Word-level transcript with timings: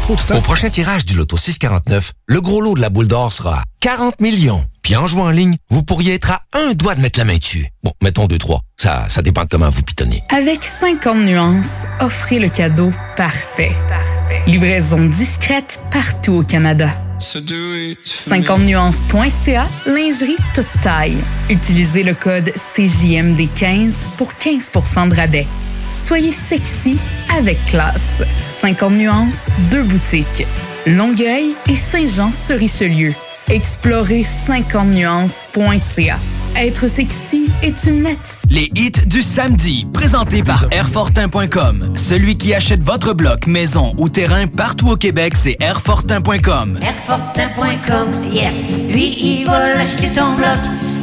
Trop 0.00 0.16
de 0.16 0.20
temps. 0.22 0.36
Au 0.36 0.40
prochain 0.40 0.70
tirage 0.70 1.04
du 1.04 1.14
loto 1.14 1.36
649, 1.36 2.12
le 2.26 2.40
gros 2.40 2.60
lot 2.60 2.74
de 2.74 2.80
la 2.80 2.90
boule 2.90 3.06
d'or 3.08 3.32
sera 3.32 3.60
à 3.60 3.64
40 3.80 4.20
millions. 4.20 4.64
Puis 4.82 4.94
en 4.96 5.06
jouant 5.06 5.26
en 5.26 5.30
ligne, 5.30 5.56
vous 5.68 5.82
pourriez 5.82 6.14
être 6.14 6.30
à 6.30 6.42
un 6.52 6.74
doigt 6.74 6.94
de 6.94 7.00
mettre 7.00 7.18
la 7.18 7.24
main 7.24 7.36
dessus. 7.36 7.66
Bon, 7.82 7.92
mettons 8.02 8.26
2-3. 8.26 8.60
Ça, 8.76 9.06
ça 9.08 9.22
dépend 9.22 9.42
de 9.44 9.48
comment 9.48 9.68
vous 9.68 9.82
pitonnez. 9.82 10.22
Avec 10.28 10.62
50 10.62 11.18
nuances, 11.24 11.86
offrez 12.00 12.38
le 12.38 12.48
cadeau 12.48 12.92
parfait. 13.16 13.74
Livraison 14.46 15.06
discrète 15.06 15.80
partout 15.90 16.34
au 16.34 16.42
Canada. 16.44 16.90
50nuances.ca, 17.18 19.66
lingerie 19.86 20.36
toute 20.54 20.66
taille. 20.82 21.16
Utilisez 21.50 22.02
le 22.02 22.12
code 22.14 22.52
CJMD15 22.76 23.92
pour 24.18 24.32
15% 24.34 25.08
de 25.08 25.14
rabais. 25.16 25.46
Soyez 25.96 26.32
sexy 26.32 26.98
avec 27.36 27.64
classe. 27.66 28.22
50 28.48 28.92
nuances, 28.92 29.48
deux 29.70 29.82
boutiques. 29.82 30.46
Longueuil 30.86 31.54
et 31.68 31.74
Saint-Jean-sur-Richelieu. 31.74 33.14
Explorez 33.48 34.22
50nuances.ca. 34.22 36.18
Être 36.54 36.88
sexy 36.88 37.50
est 37.62 37.84
une 37.84 38.06
attitude. 38.06 38.50
Les 38.50 38.70
hits 38.74 39.06
du 39.06 39.22
samedi, 39.22 39.86
présentés 39.92 40.42
par 40.42 40.66
Airfortin.com. 40.70 41.92
Celui 41.94 42.36
qui 42.36 42.54
achète 42.54 42.82
votre 42.82 43.14
bloc, 43.14 43.46
maison 43.46 43.94
ou 43.96 44.08
terrain 44.08 44.46
partout 44.46 44.90
au 44.90 44.96
Québec, 44.96 45.34
c'est 45.36 45.56
Airfortin.com. 45.60 46.78
Airfortin.com, 46.82 48.08
yes. 48.32 48.54
Lui, 48.92 49.16
il 49.18 49.46
va 49.46 49.70
l'acheter 49.70 50.08
ton 50.08 50.34
bloc. 50.34 50.58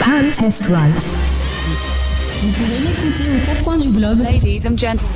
Pan 0.00 0.30
test 0.32 0.68
right. 0.70 1.16
Vous 2.38 2.48
pouvez 2.52 2.78
m'écouter 2.80 3.24
aux 3.36 3.40
quatre 3.46 3.62
coins 3.62 3.78
du 3.78 3.90
globe. 3.90 4.18
Ladies 4.20 4.66
and 4.66 4.76
gentlemen. 4.76 5.06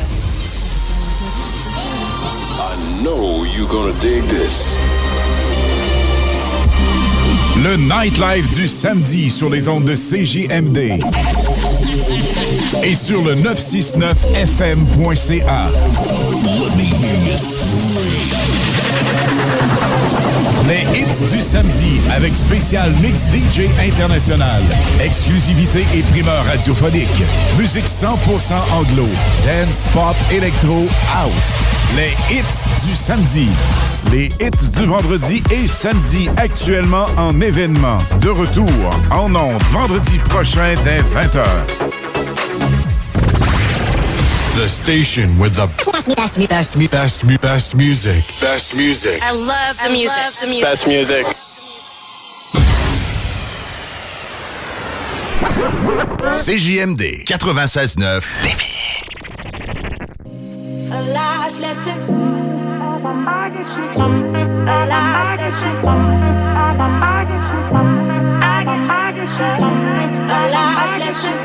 I 2.59 2.77
know 3.03 3.45
you're 3.45 3.67
gonna 3.69 3.93
dig 4.01 4.23
this. 4.29 4.77
Le 7.63 7.77
Nightlife 7.77 8.49
du 8.55 8.67
samedi 8.69 9.31
sur 9.31 9.49
les 9.49 9.69
ondes 9.69 9.85
de 9.85 9.95
CJMD. 9.95 10.99
Et 12.83 12.95
sur 12.95 13.23
le 13.23 13.35
969fm.ca. 13.37 15.71
Les 20.67 20.81
hits 20.99 21.31
du 21.31 21.43
samedi 21.43 22.01
avec 22.11 22.35
spécial 22.35 22.91
mix 23.03 23.27
DJ 23.29 23.69
international. 23.79 24.63
Exclusivité 25.05 25.85
et 25.95 26.03
primeur 26.03 26.43
radiophonique. 26.47 27.23
Musique 27.59 27.87
100% 27.87 28.55
anglo. 28.73 29.07
Dance, 29.45 29.85
pop, 29.93 30.17
électro, 30.33 30.87
house. 31.15 31.33
Les 31.97 32.13
hits 32.35 32.87
du 32.87 32.95
samedi. 32.95 33.49
Les 34.11 34.27
hits 34.41 34.71
du 34.79 34.87
vendredi 34.87 35.43
et 35.51 35.69
samedi 35.69 36.31
actuellement 36.39 37.07
en 37.19 37.39
événement. 37.43 37.99
De 38.23 38.31
retour 38.31 38.71
en 39.11 39.35
ondes 39.35 39.63
vendredi 39.71 40.19
prochain 40.31 40.73
dès 40.85 41.03
20h. 41.03 42.04
The 44.55 44.69
station 44.69 45.37
with 45.39 45.57
the 45.57 45.67
best, 45.67 46.07
best, 46.17 46.49
best, 46.49 46.79
best, 46.79 47.27
best, 47.27 47.41
best 47.41 47.75
music. 47.75 48.23
Best 48.41 48.77
music. 48.77 49.21
I 49.21 49.33
love 49.33 49.77
the 49.83 49.91
music. 49.91 50.35
the 50.41 50.47
music. 50.47 50.63
Best 50.63 50.87
music. 50.87 51.27
CJMD 56.39 57.25
96.9 57.25 57.99
A 60.93 61.03
life 61.13 61.59
lesson. 61.61 61.99
A 62.79 63.01
life 64.87 65.19
lesson. 69.27 69.84
A 70.35 70.51
life 70.51 70.99
lesson. 70.99 71.37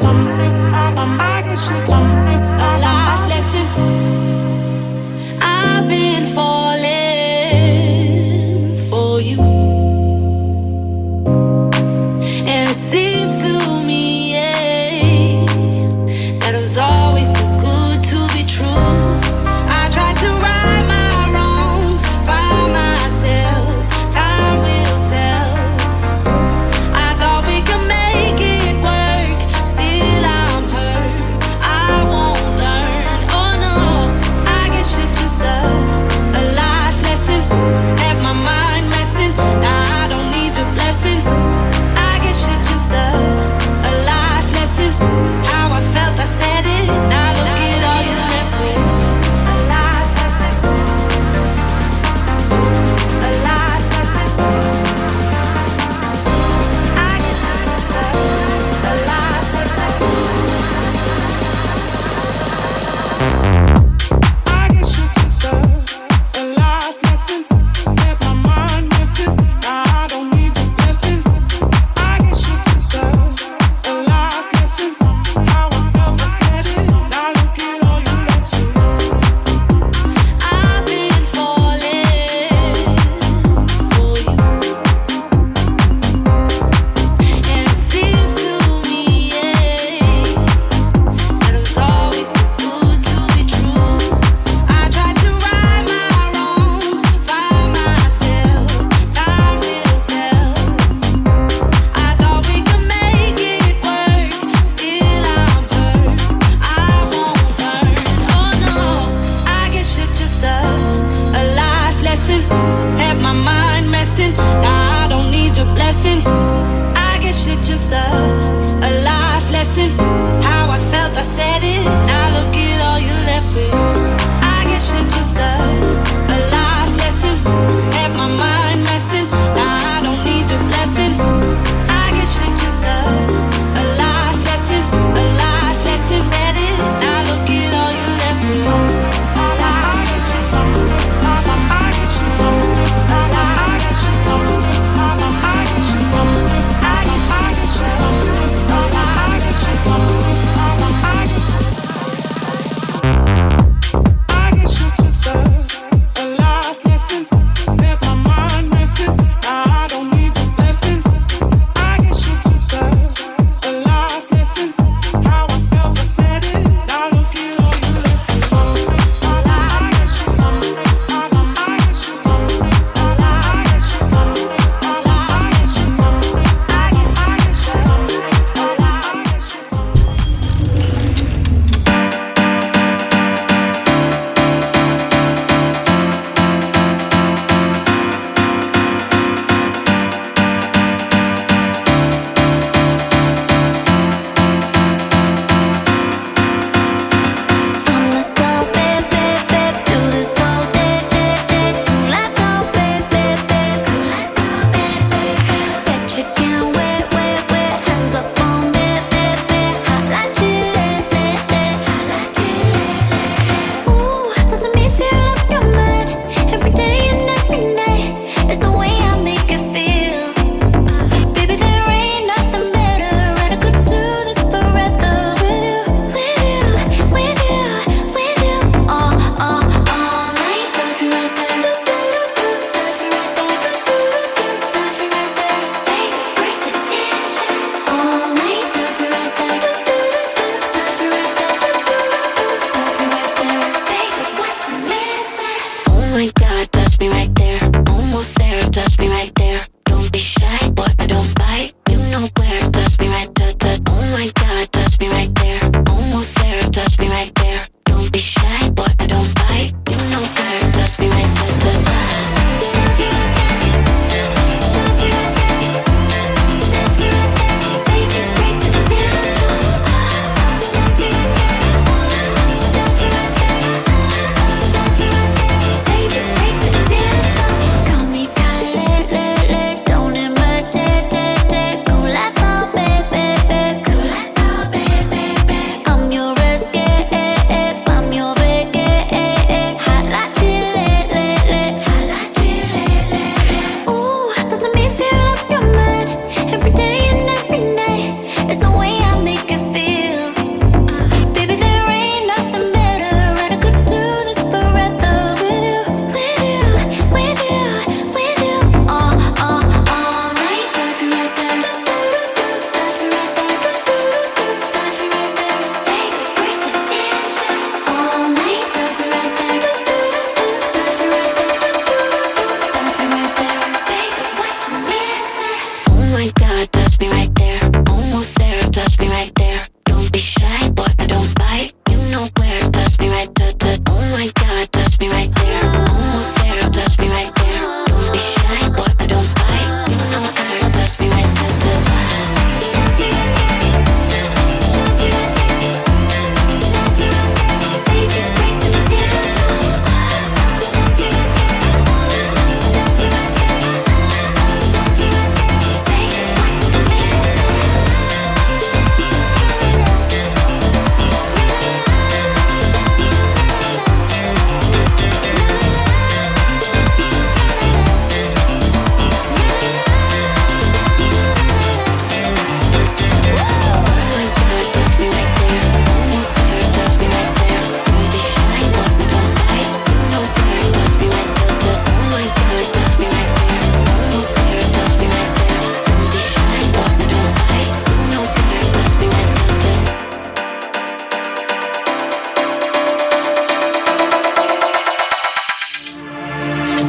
A 2.60 2.80
life 2.84 3.29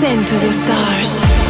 Send 0.01 0.25
to 0.25 0.35
the 0.35 0.51
stars. 0.51 1.50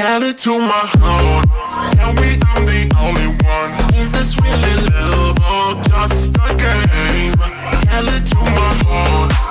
Cali 0.00 0.32
to 0.32 0.58
my 0.58 0.88
heart. 0.96 1.92
Tell 1.92 2.14
me 2.14 2.38
I'm 2.54 2.64
the 2.64 2.90
only 3.00 3.26
one. 3.44 3.94
Is 4.00 4.10
this 4.10 4.34
really 4.40 4.88
love 4.88 5.36
or 5.44 5.82
just 5.82 6.34
a 6.38 6.56
game? 6.56 7.34
Tell 7.82 8.08
it 8.08 8.24
to 8.24 8.36
my 8.36 8.72
heart. 8.86 9.49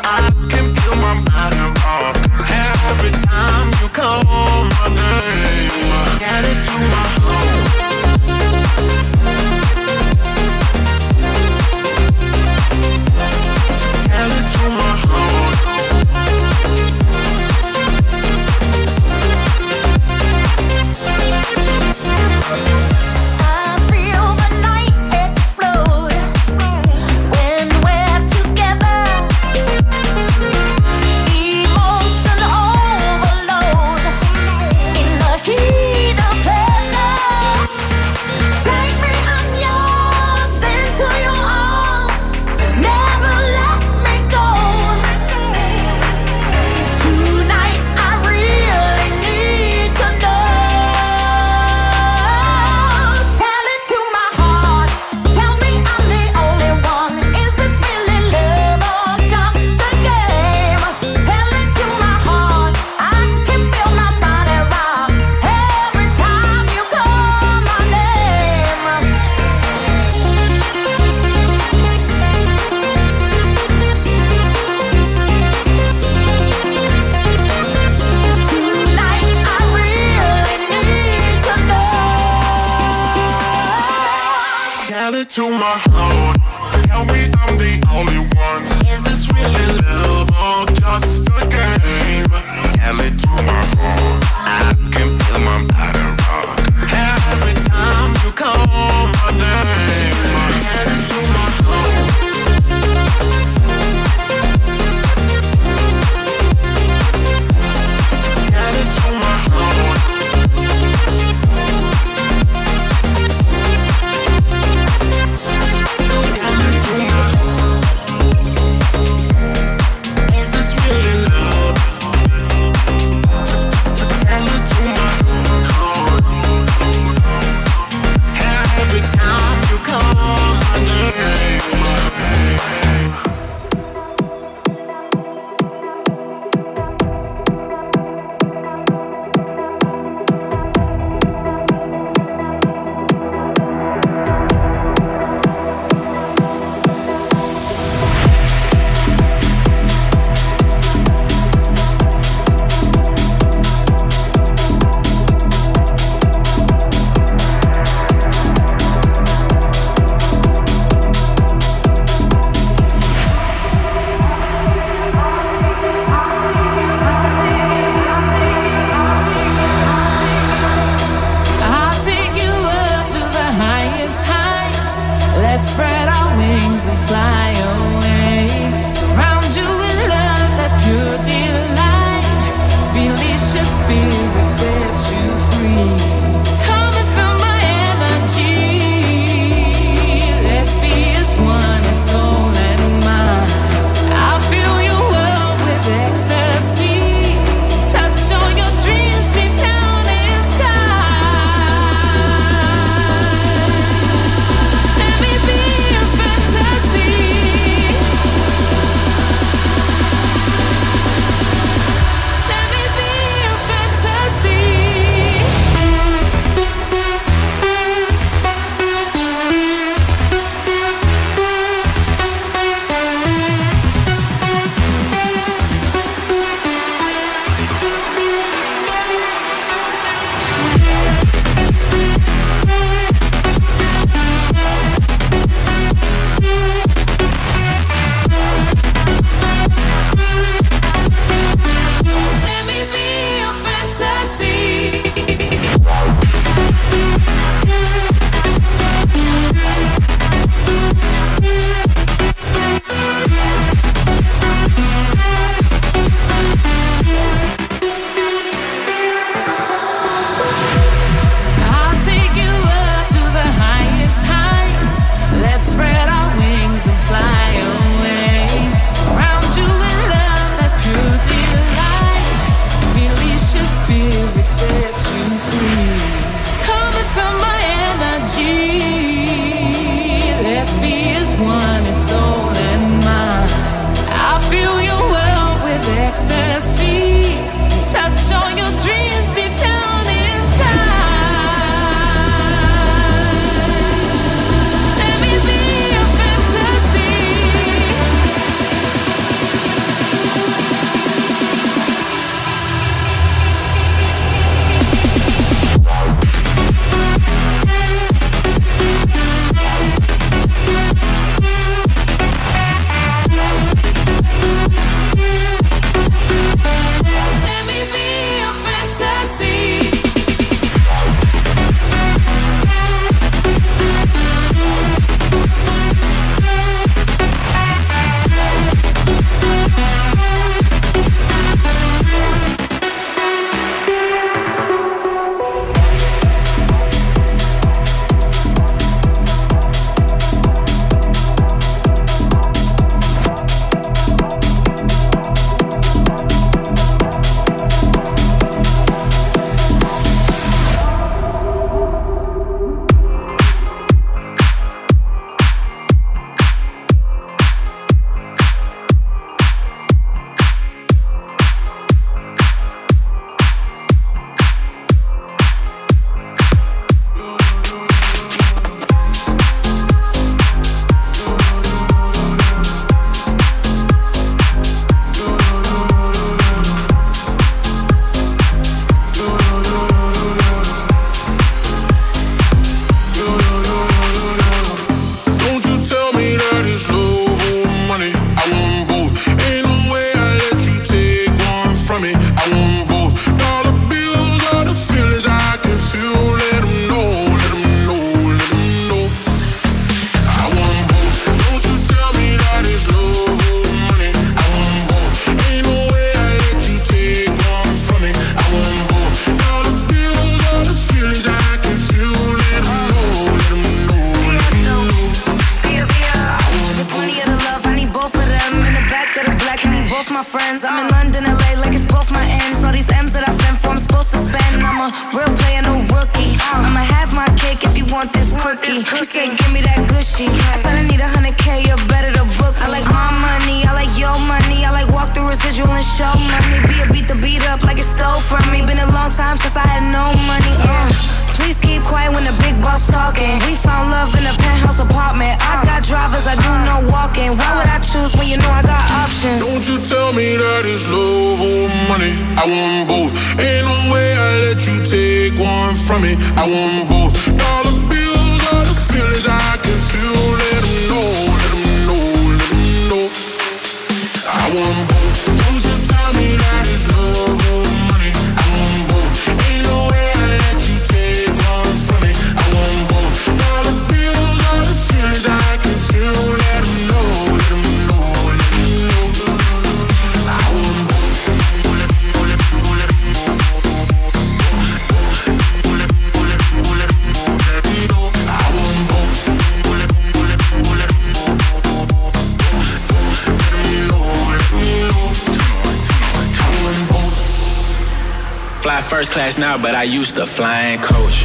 First 499.00 499.12
class 499.14 499.38
now, 499.38 499.56
but 499.56 499.76
I 499.76 499.84
used 499.84 500.18
to 500.18 500.26
flying 500.26 500.78
coach. 500.78 501.24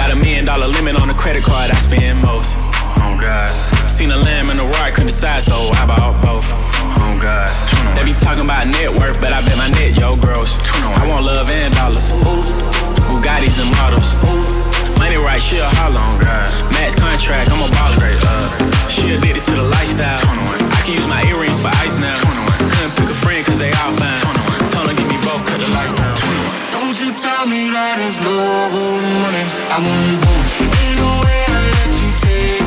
Got 0.00 0.12
a 0.12 0.16
million 0.16 0.46
dollar 0.46 0.66
limit 0.66 0.96
on 0.96 1.08
the 1.08 1.12
credit 1.12 1.44
card 1.44 1.70
I 1.70 1.76
spend 1.76 2.24
most. 2.24 2.56
Oh 3.04 3.20
God. 3.20 3.52
Seen 3.84 4.10
a 4.12 4.16
lamb 4.16 4.48
and 4.48 4.58
a 4.58 4.64
roar, 4.64 4.88
couldn't 4.96 5.12
decide, 5.12 5.42
so 5.42 5.68
I 5.76 5.84
bought 5.84 6.16
both. 6.24 6.48
Oh 7.04 7.20
God. 7.20 7.52
They 7.98 8.04
be 8.08 8.16
talking 8.16 8.48
about 8.48 8.64
net 8.64 8.88
worth, 8.96 9.20
but 9.20 9.36
I 9.36 9.44
bet 9.44 9.58
my 9.60 9.68
net 9.76 9.92
yo 9.92 10.16
gross. 10.16 10.56
I 10.96 11.04
want 11.04 11.26
love 11.28 11.50
and 11.52 11.74
dollars. 11.76 12.08
Bugattis 13.12 13.60
and 13.60 13.68
models. 13.76 14.16
Money 14.96 15.20
right, 15.20 15.36
she 15.36 15.60
a 15.60 15.68
holler 15.76 16.00
on 16.00 16.16
God. 16.16 16.48
Max 16.72 16.96
contract, 16.96 17.52
I'm 17.52 17.60
a 17.60 17.68
baller. 17.76 18.08
Uh, 18.24 18.88
she 18.88 19.12
addicted 19.12 19.44
to 19.52 19.54
the 19.60 19.68
lifestyle. 19.68 20.24
I 20.24 20.80
can 20.80 20.96
use 20.96 21.08
my 21.12 21.20
earrings 21.28 21.60
for 21.60 21.68
ice 21.84 21.92
now. 22.00 22.16
Couldn't 22.72 22.96
pick 22.96 23.12
a 23.12 23.18
friend 23.20 23.44
cause 23.44 23.58
they 23.58 23.72
all 23.84 23.92
tell 27.42 27.50
me 27.50 27.70
that 27.70 27.98
it's 27.98 28.20
love 28.22 28.70
or 28.70 29.02
money. 29.18 29.44
I 29.66 29.78
want 29.82 30.14
both. 30.22 30.62
Ain't 30.62 30.94
no 30.94 31.10
way 31.26 31.42
I 31.50 31.60
let 31.74 31.90
you 31.90 32.10
take 32.22 32.66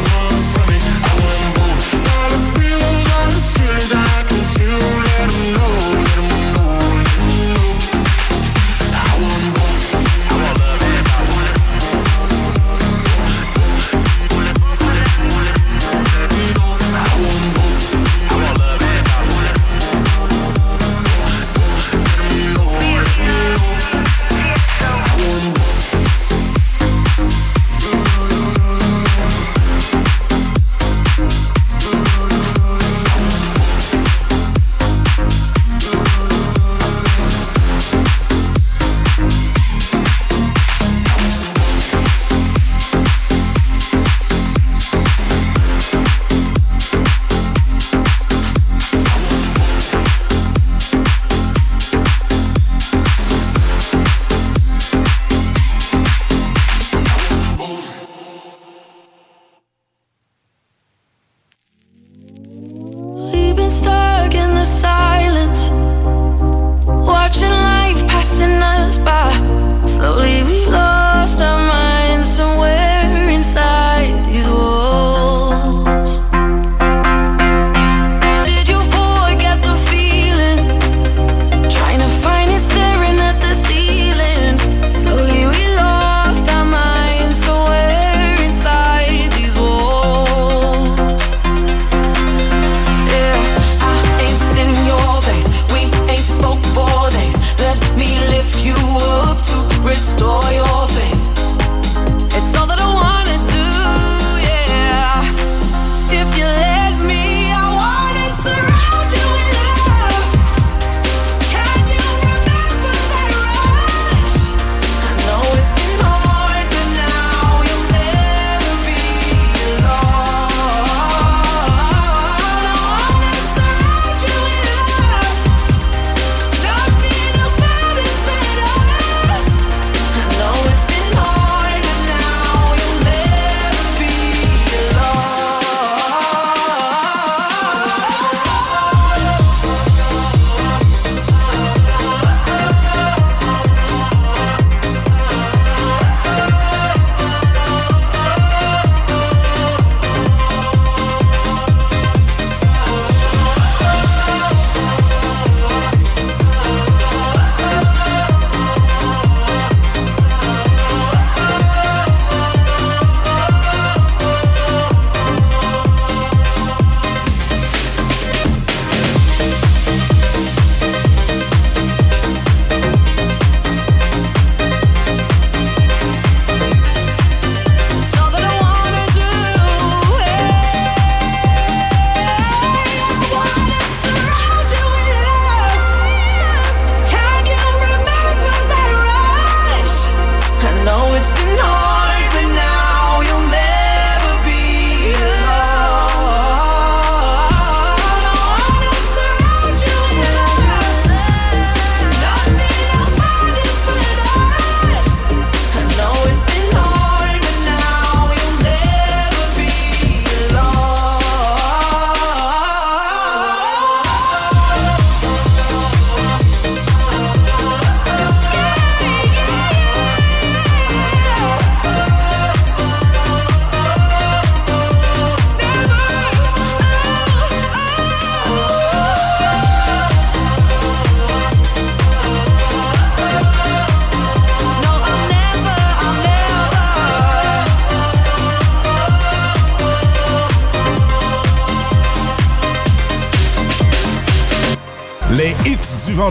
me. 0.68 0.78
I 1.00 1.12
want 1.16 1.50
both. 1.56 1.80
Dollar 2.04 2.44
bills 2.60 3.08
are 3.16 3.30
the 3.32 3.44
I 3.96 4.20
can 4.28 4.44
feel. 4.52 4.84
Let 5.08 5.28
know, 5.56 5.85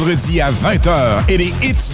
vendredi 0.04 0.40
à 0.42 0.50
20h 0.50 1.24
et 1.28 1.38
les 1.38 1.54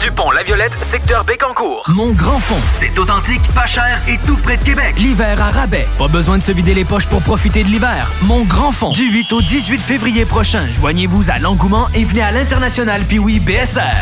du 0.00 0.10
pont 0.10 0.30
La 0.30 0.42
Violette, 0.42 0.76
secteur 0.82 1.24
Bécancourt. 1.24 1.84
Mon 1.88 2.10
Grand 2.12 2.38
Fond, 2.38 2.60
c'est 2.78 2.98
authentique, 2.98 3.42
pas 3.54 3.66
cher 3.66 4.00
et 4.08 4.18
tout 4.26 4.36
près 4.36 4.56
de 4.56 4.64
Québec. 4.64 4.94
L'hiver 4.98 5.40
à 5.40 5.50
rabais. 5.50 5.86
Pas 5.98 6.08
besoin 6.08 6.38
de 6.38 6.42
se 6.42 6.52
vider 6.52 6.74
les 6.74 6.84
poches 6.84 7.06
pour 7.06 7.22
profiter 7.22 7.64
de 7.64 7.68
l'hiver. 7.68 8.10
Mon 8.22 8.44
Grand 8.44 8.72
Fond, 8.72 8.90
du 8.90 9.10
8 9.10 9.32
au 9.32 9.42
18 9.42 9.78
février 9.78 10.24
prochain. 10.24 10.66
Joignez-vous 10.70 11.30
à 11.30 11.38
l'engouement 11.38 11.88
et 11.94 12.04
venez 12.04 12.22
à 12.22 12.30
l'International 12.30 13.02
Piwi 13.02 13.40
BSR. 13.40 14.01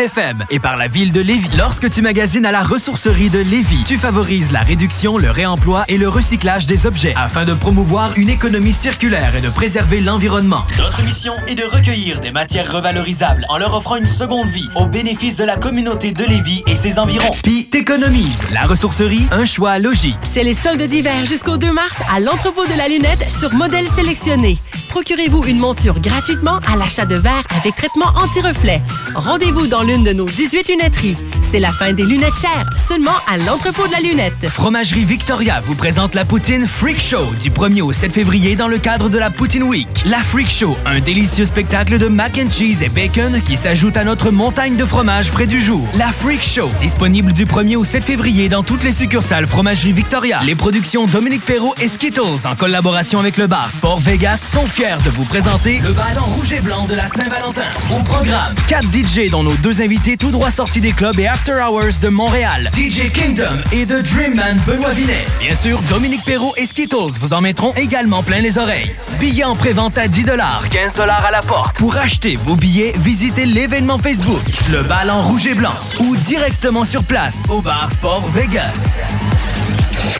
Et 0.49 0.59
par 0.59 0.77
la 0.77 0.87
ville 0.87 1.11
de 1.11 1.21
Lévis. 1.21 1.55
Lorsque 1.59 1.87
tu 1.87 2.01
magasines 2.01 2.47
à 2.47 2.51
la 2.51 2.63
ressourcerie 2.63 3.29
de 3.29 3.37
Lévis, 3.37 3.83
tu 3.85 3.99
favorises 3.99 4.51
la 4.51 4.61
réduction, 4.61 5.19
le 5.19 5.29
réemploi 5.29 5.85
et 5.87 5.99
le 5.99 6.09
recyclage 6.09 6.65
des 6.65 6.87
objets 6.87 7.13
afin 7.15 7.45
de 7.45 7.53
promouvoir 7.53 8.13
une 8.15 8.29
économie 8.29 8.73
circulaire 8.73 9.35
et 9.35 9.41
de 9.41 9.49
préserver 9.49 10.01
l'environnement. 10.01 10.65
Notre 10.79 11.03
mission 11.03 11.35
est 11.47 11.53
de 11.53 11.65
recueillir 11.65 12.19
des 12.19 12.31
matières 12.31 12.71
revalorisables 12.71 13.45
en 13.47 13.59
leur 13.59 13.75
offrant 13.75 13.95
une 13.95 14.07
seconde 14.07 14.49
vie 14.49 14.67
au 14.75 14.87
bénéfice 14.87 15.35
de 15.35 15.43
la 15.43 15.55
communauté 15.55 16.13
de 16.13 16.23
Lévis 16.23 16.63
et 16.65 16.75
ses 16.75 16.97
environs. 16.97 17.29
Puis 17.43 17.65
t'économises. 17.65 18.41
La 18.53 18.63
ressourcerie, 18.63 19.27
un 19.31 19.45
choix 19.45 19.77
logique. 19.77 20.17
C'est 20.23 20.43
les 20.43 20.55
soldes 20.55 20.81
d'hiver 20.81 21.25
jusqu'au 21.25 21.57
2 21.57 21.71
mars 21.71 21.99
à 22.11 22.19
l'entrepôt 22.19 22.65
de 22.65 22.73
la 22.75 22.87
lunette 22.87 23.29
sur 23.29 23.53
modèle 23.53 23.87
sélectionné. 23.87 24.57
Procurez-vous 24.91 25.45
une 25.45 25.57
monture 25.57 26.01
gratuitement 26.01 26.59
à 26.67 26.75
l'achat 26.75 27.05
de 27.05 27.15
verre 27.15 27.43
avec 27.57 27.75
traitement 27.75 28.11
anti-reflet. 28.13 28.81
Rendez-vous 29.15 29.67
dans 29.67 29.83
l'une 29.83 30.03
de 30.03 30.11
nos 30.11 30.25
18 30.25 30.67
lunetteries. 30.67 31.15
C'est 31.51 31.59
la 31.59 31.73
fin 31.73 31.91
des 31.91 32.03
lunettes 32.03 32.39
chères, 32.39 32.65
seulement 32.77 33.11
à 33.27 33.35
l'entrepôt 33.35 33.85
de 33.85 33.91
la 33.91 33.99
lunette. 33.99 34.47
Fromagerie 34.47 35.03
Victoria 35.03 35.59
vous 35.59 35.75
présente 35.75 36.15
la 36.15 36.23
poutine 36.23 36.65
Freak 36.65 37.01
Show 37.01 37.25
du 37.41 37.49
1er 37.49 37.81
au 37.81 37.91
7 37.91 38.13
février 38.13 38.55
dans 38.55 38.69
le 38.69 38.77
cadre 38.77 39.09
de 39.09 39.17
la 39.17 39.29
Poutine 39.29 39.63
Week. 39.63 39.85
La 40.05 40.19
Freak 40.19 40.49
Show, 40.49 40.77
un 40.85 41.01
délicieux 41.01 41.43
spectacle 41.43 41.97
de 41.97 42.07
mac 42.07 42.39
and 42.41 42.49
cheese 42.49 42.81
et 42.81 42.87
bacon 42.87 43.41
qui 43.45 43.57
s'ajoute 43.57 43.97
à 43.97 44.05
notre 44.05 44.31
montagne 44.31 44.77
de 44.77 44.85
fromage 44.85 45.25
frais 45.25 45.45
du 45.45 45.59
jour. 45.59 45.85
La 45.97 46.13
Freak 46.13 46.41
Show, 46.41 46.69
disponible 46.79 47.33
du 47.33 47.43
1er 47.43 47.75
au 47.75 47.83
7 47.83 48.01
février 48.01 48.47
dans 48.47 48.63
toutes 48.63 48.85
les 48.85 48.93
succursales 48.93 49.45
Fromagerie 49.45 49.91
Victoria. 49.91 50.39
Les 50.45 50.55
productions 50.55 51.05
Dominique 51.05 51.43
Perrault 51.43 51.75
et 51.81 51.89
Skittles 51.89 52.47
en 52.49 52.55
collaboration 52.55 53.19
avec 53.19 53.35
le 53.35 53.47
bar 53.47 53.69
Sport 53.71 53.99
Vegas 53.99 54.37
sont 54.37 54.67
fiers 54.67 55.03
de 55.03 55.09
vous 55.09 55.25
présenter 55.25 55.81
le 55.83 55.91
ballon 55.91 56.23
rouge 56.27 56.53
et 56.53 56.61
blanc 56.61 56.87
de 56.87 56.95
la 56.95 57.07
Saint-Valentin. 57.07 57.69
Au 57.93 58.01
programme, 58.03 58.55
4 58.69 58.85
DJ 58.85 59.29
dont 59.29 59.43
nos 59.43 59.55
deux 59.55 59.81
invités 59.81 60.15
tout 60.15 60.31
droit 60.31 60.49
sortis 60.49 60.79
des 60.79 60.93
clubs 60.93 61.19
et 61.19 61.27
After 61.27 61.40
Hours 61.49 61.99
de 62.01 62.09
Montréal, 62.09 62.69
DJ 62.75 63.11
Kingdom 63.11 63.57
et 63.71 63.85
The 63.85 64.03
Dreamman 64.03 64.57
Benoît 64.67 64.91
Vinet. 64.91 65.25
Bien 65.39 65.55
sûr, 65.55 65.81
Dominique 65.89 66.23
Perrault 66.23 66.53
et 66.55 66.67
Skittles 66.67 67.13
vous 67.19 67.33
en 67.33 67.41
mettront 67.41 67.73
également 67.73 68.21
plein 68.21 68.41
les 68.41 68.59
oreilles. 68.59 68.93
Billets 69.19 69.43
en 69.43 69.55
pré-vente 69.55 69.97
à 69.97 70.07
10 70.07 70.25
15 70.71 70.99
à 70.99 71.31
la 71.31 71.39
porte. 71.41 71.77
Pour 71.77 71.97
acheter 71.97 72.35
vos 72.45 72.55
billets, 72.55 72.93
visitez 72.97 73.45
l'événement 73.45 73.97
Facebook, 73.97 74.41
le 74.71 74.83
ballon 74.83 75.23
rouge 75.23 75.47
et 75.47 75.55
blanc, 75.55 75.73
ou 75.99 76.15
directement 76.17 76.85
sur 76.85 77.03
place 77.03 77.39
au 77.49 77.61
bar 77.61 77.89
Sport 77.91 78.27
Vegas. 78.29 79.05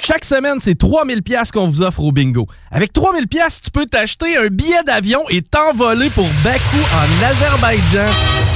Chaque 0.03 0.25
semaine, 0.25 0.57
c'est 0.59 0.77
3000 0.77 1.21
pièces 1.21 1.51
qu'on 1.51 1.67
vous 1.67 1.83
offre 1.83 2.01
au 2.01 2.11
bingo. 2.11 2.47
Avec 2.71 2.93
3000 2.93 3.27
pièces, 3.27 3.61
tu 3.61 3.69
peux 3.69 3.85
t'acheter 3.85 4.37
un 4.37 4.47
billet 4.47 4.83
d'avion 4.85 5.21
et 5.29 5.43
t'envoler 5.43 6.09
pour 6.09 6.27
Bakou 6.43 6.77
en 6.95 7.25
Azerbaïdjan. 7.25 8.50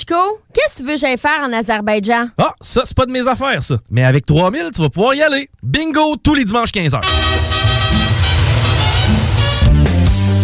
Chico, 0.00 0.14
qu'est-ce 0.54 0.76
que 0.76 0.78
tu 0.78 0.82
veux 0.84 0.94
que 0.94 1.00
j'aille 1.00 1.18
faire 1.18 1.42
en 1.42 1.52
Azerbaïdjan? 1.52 2.28
Ah, 2.38 2.54
ça, 2.62 2.80
c'est 2.86 2.96
pas 2.96 3.04
de 3.04 3.10
mes 3.10 3.28
affaires, 3.28 3.62
ça. 3.62 3.76
Mais 3.90 4.02
avec 4.02 4.24
3000, 4.24 4.70
tu 4.74 4.80
vas 4.80 4.88
pouvoir 4.88 5.14
y 5.14 5.20
aller. 5.22 5.50
Bingo 5.62 6.16
tous 6.16 6.34
les 6.34 6.46
dimanches 6.46 6.70
15h. 6.70 7.02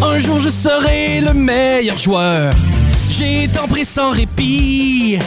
Un 0.03 0.19
jour, 0.19 0.39
je 0.41 0.51
serai 0.51 1.23
le 1.23 1.33
meilleur 1.33 1.97
joueur. 1.97 2.53
J'ai 3.09 3.49
tant 3.49 3.67
pris 3.67 3.87
sans 3.87 4.11
répit. 4.11 5.19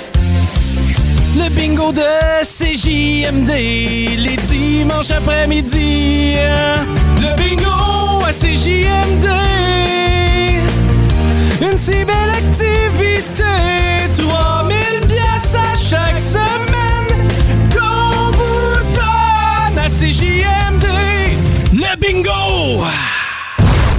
Le 1.35 1.49
bingo 1.49 1.91
de 1.91 2.43
CJMD, 2.43 3.49
les 3.49 4.37
dimanches 4.47 5.09
après-midi. 5.09 6.35
Le 7.19 7.35
bingo 7.35 8.23
à 8.27 8.31
CJMD, 8.31 9.27
une 11.63 11.77
si 11.79 12.05
belle 12.05 12.29
activité. 12.37 13.88
3000 14.19 14.75
pièces 15.07 15.55
à 15.55 15.75
chaque 15.75 16.19
semaine 16.19 17.27
qu'on 17.73 18.31
vous 18.31 18.75
donne 18.95 19.77
à 19.77 19.87
CJMD. 19.87 20.85
Le 21.73 21.99
bingo! 21.99 22.83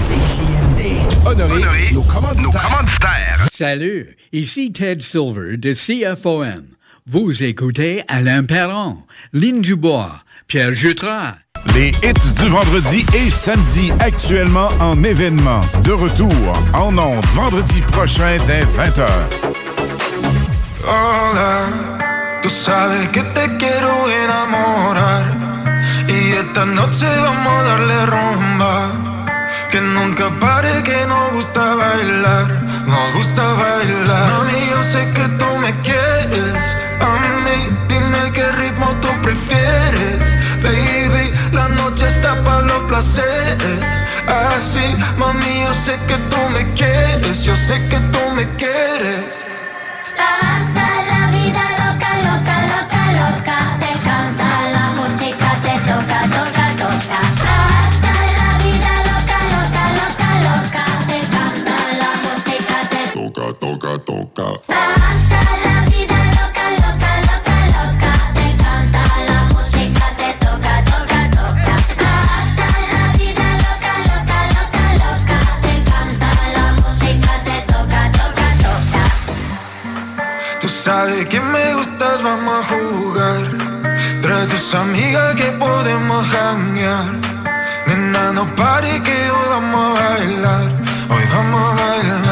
CJMD. 0.08 1.26
Honoré, 1.26 1.92
nos, 1.92 2.02
commanditaires. 2.02 3.46
Salut, 3.52 4.16
ici 4.32 4.72
Ted 4.72 5.02
Silver 5.02 5.56
de 5.56 5.72
CFON. 5.72 6.64
Vous 7.06 7.42
écoutez 7.42 8.02
Alain 8.08 8.44
Perron, 8.44 8.98
Lynn 9.32 9.62
Dubois, 9.62 10.12
Pierre 10.46 10.72
Jutras. 10.72 11.34
Les 11.74 11.88
hits 11.88 12.32
du 12.38 12.48
vendredi 12.48 13.04
et 13.14 13.30
samedi 13.30 13.92
actuellement 14.00 14.68
en 14.80 15.02
événement. 15.02 15.60
De 15.84 15.92
retour 15.92 16.32
en 16.74 16.96
ondes 16.96 17.24
vendredi 17.34 17.80
prochain 17.82 18.36
dès 18.46 18.62
20h. 18.62 19.69
Hola, 20.82 22.40
tú 22.40 22.48
sabes 22.48 23.08
que 23.10 23.22
te 23.22 23.56
quiero 23.58 24.08
enamorar 24.08 25.24
y 26.08 26.32
esta 26.32 26.64
noche 26.64 27.06
vamos 27.20 27.52
a 27.52 27.62
darle 27.64 28.06
rumba. 28.06 28.92
Que 29.68 29.80
nunca 29.80 30.30
pare, 30.40 30.82
que 30.82 31.06
nos 31.06 31.32
gusta 31.32 31.74
bailar, 31.74 32.46
nos 32.86 33.12
gusta 33.14 33.52
bailar. 33.52 34.30
Mami, 34.30 34.70
yo 34.70 34.82
sé 34.82 35.10
que 35.12 35.28
tú 35.38 35.58
me 35.58 35.78
quieres, 35.80 36.76
a 37.00 37.10
mí 37.44 37.76
dime 37.88 38.32
qué 38.32 38.50
ritmo 38.52 38.86
tú 39.02 39.08
prefieres. 39.22 40.32
Baby, 40.62 41.30
la 41.52 41.68
noche 41.68 42.08
está 42.08 42.42
para 42.42 42.62
los 42.62 42.82
placeres. 42.84 44.02
Así, 44.26 44.96
mami, 45.18 45.62
yo 45.62 45.74
sé 45.74 45.98
que 46.08 46.16
tú 46.30 46.38
me 46.54 46.72
quieres, 46.72 47.44
yo 47.44 47.54
sé 47.54 47.86
que 47.88 48.00
tú 48.12 48.30
me 48.34 48.48
quieres. 48.56 49.40
toca. 63.98 64.44
Hasta 64.68 65.40
la 65.64 65.76
vida 65.90 66.18
loca, 66.36 66.64
loca, 66.82 67.10
loca, 67.28 67.56
loca. 67.76 68.12
Te 68.34 68.42
encanta 68.50 69.02
la 69.28 69.40
música, 69.52 70.04
te 70.16 70.30
toca, 70.44 70.74
toca, 70.84 71.20
toca. 71.38 71.74
Hasta 72.36 72.68
la 72.92 73.04
vida 73.18 73.46
loca, 73.64 73.92
loca, 74.10 74.38
loca, 74.56 74.84
loca. 75.02 75.38
Te 75.62 75.70
encanta 75.78 76.28
la 76.56 76.66
música, 76.80 77.30
te 77.44 77.56
toca, 77.72 78.00
toca, 78.20 78.46
toca. 78.64 79.02
Tú 80.60 80.68
sabes 80.68 81.26
que 81.26 81.40
me 81.40 81.74
gustas, 81.74 82.22
vamos 82.22 82.54
a 82.54 82.68
jugar. 82.68 83.44
Trae 84.22 84.46
tus 84.46 84.74
amigas 84.74 85.34
que 85.34 85.50
podemos 85.52 86.28
janguear. 86.28 87.12
Nena, 87.86 88.32
no 88.32 88.44
pare 88.54 89.02
que 89.02 89.30
hoy 89.30 89.48
vamos 89.48 89.98
a 89.98 90.08
bailar. 90.08 90.68
Hoy 91.10 91.24
vamos 91.34 91.60
a 91.60 91.74
bailar. 91.74 92.29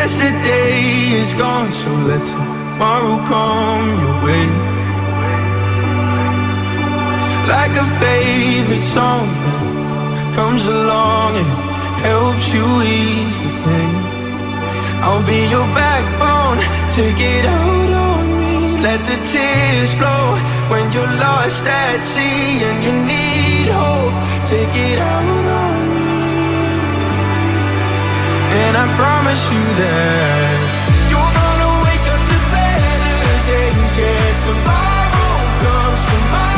Yesterday 0.00 1.12
is 1.20 1.34
gone, 1.34 1.70
so 1.70 1.90
let 2.08 2.24
tomorrow 2.24 3.16
come 3.32 3.86
your 4.00 4.16
way. 4.24 4.46
Like 7.54 7.74
a 7.84 7.86
favorite 8.00 8.86
song 8.96 9.28
that 9.44 10.32
comes 10.34 10.64
along 10.64 11.36
and 11.36 11.50
helps 12.08 12.46
you 12.56 12.64
ease 12.80 13.38
the 13.44 13.52
pain. 13.64 13.96
I'll 15.04 15.26
be 15.28 15.40
your 15.54 15.68
backbone, 15.76 16.60
take 16.96 17.20
it 17.20 17.44
out 17.44 17.90
on 18.08 18.24
me. 18.40 18.80
Let 18.80 19.00
the 19.04 19.18
tears 19.30 19.92
flow 20.00 20.24
when 20.72 20.84
you're 20.94 21.14
lost 21.20 21.64
at 21.66 22.00
sea 22.00 22.64
and 22.68 22.78
you 22.86 22.94
need 23.12 23.68
hope. 23.68 24.16
Take 24.48 24.74
it 24.88 24.98
out 24.98 25.28
on 25.28 25.64
me. 25.64 25.69
And 28.52 28.76
I 28.76 28.86
promise 28.98 29.42
you 29.52 29.62
that 29.78 30.58
you're 31.06 31.34
gonna 31.38 31.70
wake 31.86 32.06
up 32.10 32.22
to 32.30 32.38
better 32.50 33.18
days. 33.46 33.92
Yeah, 33.94 34.30
tomorrow 34.42 35.38
comes, 35.62 36.02
tomorrow 36.10 36.49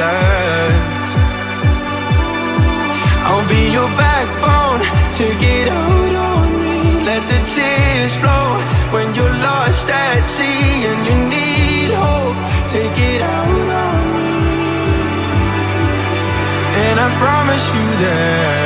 glass 0.00 1.12
I'll 3.28 3.48
be 3.48 3.62
your 3.76 3.90
backbone, 4.04 4.80
take 5.20 5.42
it 5.58 5.68
out 5.68 6.14
on 6.30 6.48
me. 6.62 6.78
Let 7.10 7.22
the 7.32 7.40
tears 7.54 8.14
flow 8.20 8.48
when 8.94 9.06
you're 9.14 9.36
lost 9.48 9.86
at 9.88 10.22
sea 10.34 10.88
And 10.90 11.00
you 11.08 11.16
need 11.36 11.90
hope, 12.04 12.40
take 12.74 12.96
it 13.12 13.20
out 13.38 13.68
on 13.86 14.02
me. 14.16 14.32
And 16.84 16.96
I 17.06 17.08
promise 17.22 17.64
you 17.74 17.86
that 18.04 18.59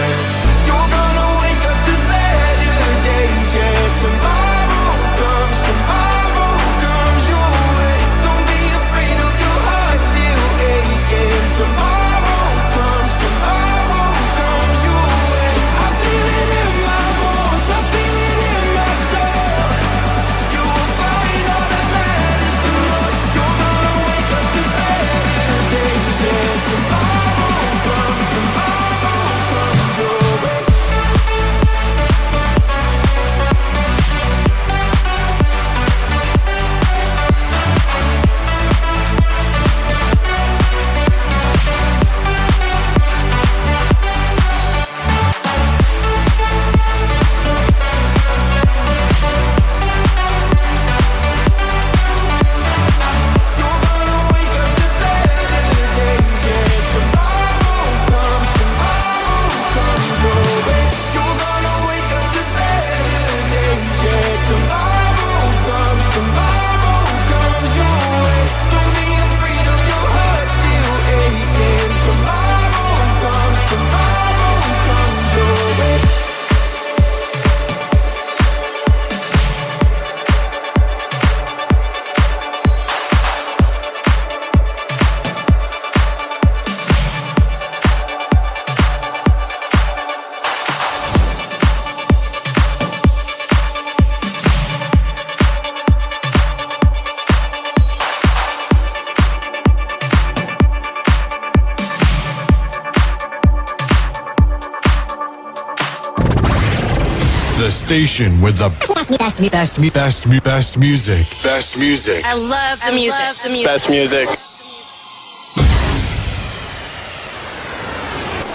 station 107.94 108.40
with 108.40 108.58
the 108.58 108.70
best, 108.92 109.08
me, 109.08 109.16
best, 109.16 109.38
best, 109.38 109.78
best, 109.78 110.28
best, 110.28 110.44
best 110.44 110.78
music. 110.78 111.24
Best 111.44 111.78
music. 111.78 112.24
I 112.24 112.34
love 112.34 112.80
the 112.84 112.90
music. 112.90 113.20
Love 113.20 113.42
the 113.44 113.50
music. 113.50 113.66
Best 113.66 113.88
music. 113.88 114.28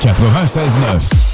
96.9. 0.02 1.29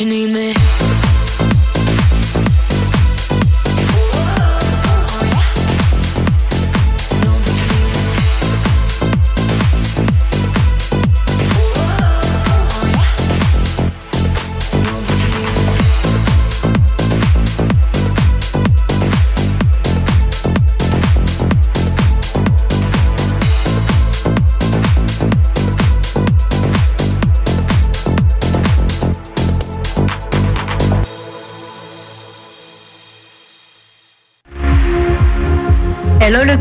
you 0.00 0.06
need 0.06 0.30
me. 0.30 1.27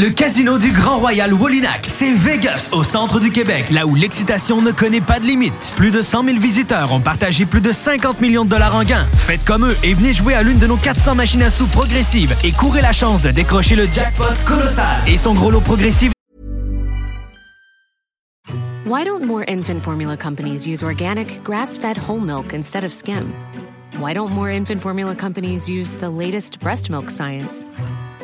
Le 0.00 0.08
casino 0.08 0.56
du 0.58 0.72
Grand 0.72 0.96
Royal 0.96 1.34
Wallinac, 1.34 1.86
c'est 1.86 2.14
Vegas, 2.14 2.70
au 2.72 2.82
centre 2.82 3.20
du 3.20 3.30
Québec, 3.30 3.68
là 3.70 3.86
où 3.86 3.94
l'excitation 3.94 4.62
ne 4.62 4.70
connaît 4.70 5.02
pas 5.02 5.20
de 5.20 5.26
limite. 5.26 5.74
Plus 5.76 5.90
de 5.90 6.00
100 6.00 6.24
000 6.24 6.38
visiteurs 6.38 6.90
ont 6.92 7.00
partagé 7.00 7.44
plus 7.44 7.60
de 7.60 7.70
50 7.70 8.18
millions 8.22 8.46
de 8.46 8.48
dollars 8.48 8.74
en 8.74 8.82
gains. 8.82 9.06
Faites 9.14 9.44
comme 9.44 9.66
eux 9.66 9.76
et 9.82 9.92
venez 9.92 10.14
jouer 10.14 10.32
à 10.32 10.42
l'une 10.42 10.58
de 10.58 10.66
nos 10.66 10.78
400 10.78 11.16
machines 11.16 11.42
à 11.42 11.50
sous 11.50 11.66
progressives 11.66 12.34
et 12.42 12.50
courez 12.50 12.80
la 12.80 12.92
chance 12.92 13.20
de 13.20 13.30
décrocher 13.30 13.76
le 13.76 13.84
jackpot 13.84 14.24
colossal 14.46 15.02
et 15.06 15.18
son 15.18 15.34
gros 15.34 15.50
lot 15.50 15.60
progressif 15.60 16.12
Why 18.86 19.04
don't 19.04 19.26
more 19.26 19.44
infant 19.46 19.80
formula 19.82 20.16
companies 20.16 20.66
use 20.66 20.82
organic, 20.82 21.42
grass 21.44 21.76
fed 21.76 21.98
whole 21.98 22.22
milk 22.22 22.54
instead 22.54 22.84
of 22.84 22.92
skim? 22.94 23.34
Why 23.98 24.14
don't 24.14 24.32
more 24.32 24.48
infant 24.48 24.80
formula 24.80 25.14
companies 25.14 25.68
use 25.68 25.92
the 25.92 26.08
latest 26.08 26.58
breast 26.58 26.88
milk 26.88 27.10
science? 27.10 27.66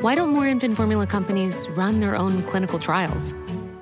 Why 0.07 0.15
don't 0.15 0.29
more 0.29 0.47
infant 0.47 0.77
formula 0.77 1.05
companies 1.05 1.69
run 1.71 1.99
their 1.99 2.15
own 2.15 2.45
clinical 2.45 2.79
trials? 2.79 3.35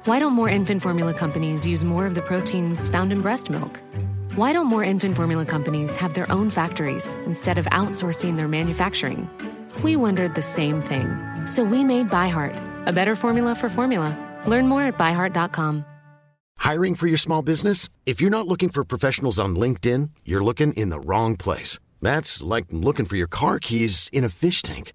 Why 0.07 0.19
don't 0.19 0.33
more 0.33 0.49
infant 0.49 0.81
formula 0.81 1.13
companies 1.13 1.67
use 1.67 1.85
more 1.85 2.07
of 2.07 2.15
the 2.15 2.23
proteins 2.23 2.89
found 2.89 3.13
in 3.13 3.21
breast 3.21 3.51
milk? 3.51 3.79
Why 4.35 4.55
don't 4.55 4.67
more 4.67 4.83
infant 4.83 5.17
formula 5.17 5.45
companies 5.45 5.95
have 5.97 6.15
their 6.15 6.27
own 6.33 6.49
factories 6.49 7.15
instead 7.27 7.59
of 7.59 7.67
outsourcing 7.67 8.39
their 8.39 8.49
manufacturing? 8.49 9.29
We 9.83 9.97
wondered 9.97 10.35
the 10.35 10.41
same 10.41 10.81
thing. 10.81 11.15
So 11.45 11.63
we 11.63 11.85
made 11.85 12.09
ByHeart, 12.09 12.87
a 12.87 12.91
better 12.91 13.17
formula 13.17 13.55
for 13.55 13.69
formula. 13.69 14.17
Learn 14.47 14.67
more 14.67 14.85
at 14.85 14.97
byheart.com. 14.97 15.85
Hiring 16.57 16.95
for 16.95 17.07
your 17.07 17.19
small 17.19 17.43
business? 17.43 17.91
If 18.07 18.23
you're 18.23 18.39
not 18.39 18.49
looking 18.49 18.71
for 18.71 18.83
professionals 18.83 19.39
on 19.39 19.57
LinkedIn, 19.57 20.09
you're 20.25 20.43
looking 20.43 20.73
in 20.73 20.89
the 20.89 21.01
wrong 21.01 21.37
place. 21.37 21.79
That's 22.01 22.43
like 22.43 22.65
looking 22.71 23.05
for 23.05 23.17
your 23.17 23.29
car 23.29 23.59
keys 23.59 24.09
in 24.11 24.25
a 24.25 24.31
fish 24.31 24.63
tank. 24.63 24.95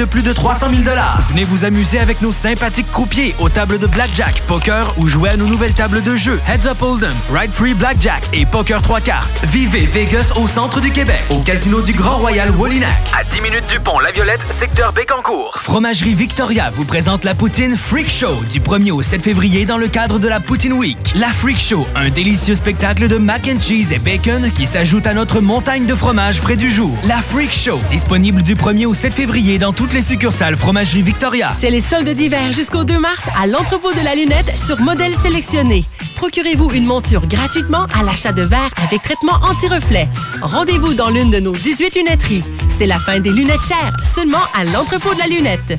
De 0.00 0.06
plus 0.06 0.22
de 0.22 0.32
300 0.32 0.68
000 0.70 0.82
Venez 1.28 1.44
vous 1.44 1.66
amuser 1.66 1.98
avec 1.98 2.22
nos 2.22 2.32
sympathiques 2.32 2.90
croupiers 2.90 3.34
aux 3.38 3.50
tables 3.50 3.78
de 3.78 3.86
blackjack, 3.86 4.40
poker 4.46 4.94
ou 4.96 5.06
jouez 5.06 5.28
à 5.28 5.36
nos 5.36 5.44
nouvelles 5.44 5.74
tables 5.74 6.02
de 6.02 6.16
jeu 6.16 6.40
Heads 6.48 6.66
Up 6.66 6.80
Hold'em, 6.80 7.12
Ride 7.30 7.52
Free 7.52 7.74
Blackjack 7.74 8.22
et 8.32 8.46
Poker 8.46 8.80
3 8.80 9.02
cartes. 9.02 9.44
Vivez 9.48 9.84
Vegas 9.84 10.32
au 10.36 10.48
centre 10.48 10.80
du 10.80 10.90
Québec, 10.90 11.20
au 11.28 11.40
casino 11.40 11.82
du 11.82 11.92
Grand 11.92 12.16
Royal 12.16 12.50
Wallinac. 12.50 12.88
À 13.14 13.24
10 13.24 13.42
minutes 13.42 13.66
du 13.68 13.78
pont 13.78 13.98
La 13.98 14.10
Violette, 14.10 14.40
secteur 14.48 14.94
Bécancourt. 14.94 15.58
Fromagerie 15.58 16.14
Victoria 16.14 16.70
vous 16.74 16.86
présente 16.86 17.24
la 17.24 17.34
poutine 17.34 17.76
Freak 17.76 18.10
Show 18.10 18.40
du 18.50 18.60
1er 18.60 18.92
au 18.92 19.02
7 19.02 19.20
février 19.20 19.66
dans 19.66 19.76
le 19.76 19.88
cadre 19.88 20.18
de 20.18 20.28
la 20.28 20.40
Poutine 20.40 20.72
Week. 20.72 20.96
La 21.14 21.28
Freak 21.28 21.60
Show, 21.60 21.86
un 21.94 22.08
délicieux 22.08 22.54
spectacle 22.54 23.06
de 23.06 23.18
mac 23.18 23.42
and 23.46 23.60
cheese 23.60 23.92
et 23.92 23.98
bacon 23.98 24.50
qui 24.52 24.66
s'ajoute 24.66 25.06
à 25.06 25.12
notre 25.12 25.42
montagne 25.42 25.84
de 25.84 25.94
fromage 25.94 26.40
frais 26.40 26.56
du 26.56 26.70
jour. 26.70 26.96
La 27.06 27.20
Freak 27.20 27.52
Show, 27.52 27.78
disponible 27.90 28.42
du 28.42 28.54
1er 28.54 28.86
au 28.86 28.94
7 28.94 29.12
février 29.12 29.58
dans 29.58 29.74
les 29.92 30.02
succursales 30.02 30.56
Fromagerie 30.56 31.02
Victoria. 31.02 31.52
C'est 31.52 31.70
les 31.70 31.80
soldes 31.80 32.08
d'hiver 32.10 32.52
jusqu'au 32.52 32.84
2 32.84 32.98
mars 32.98 33.28
à 33.38 33.46
l'entrepôt 33.46 33.92
de 33.92 34.00
la 34.00 34.14
lunette 34.14 34.56
sur 34.56 34.78
modèle 34.80 35.14
sélectionné. 35.14 35.84
Procurez-vous 36.16 36.72
une 36.72 36.84
monture 36.84 37.26
gratuitement 37.26 37.86
à 37.94 38.02
l'achat 38.02 38.32
de 38.32 38.42
verre 38.42 38.70
avec 38.84 39.02
traitement 39.02 39.38
anti-reflet. 39.42 40.08
Rendez-vous 40.42 40.94
dans 40.94 41.10
l'une 41.10 41.30
de 41.30 41.40
nos 41.40 41.52
18 41.52 41.94
lunetteries. 41.96 42.44
C'est 42.68 42.86
la 42.86 42.98
fin 42.98 43.20
des 43.20 43.30
lunettes 43.30 43.62
chères, 43.66 43.96
seulement 44.04 44.42
à 44.54 44.64
l'entrepôt 44.64 45.14
de 45.14 45.18
la 45.18 45.26
lunette. 45.26 45.78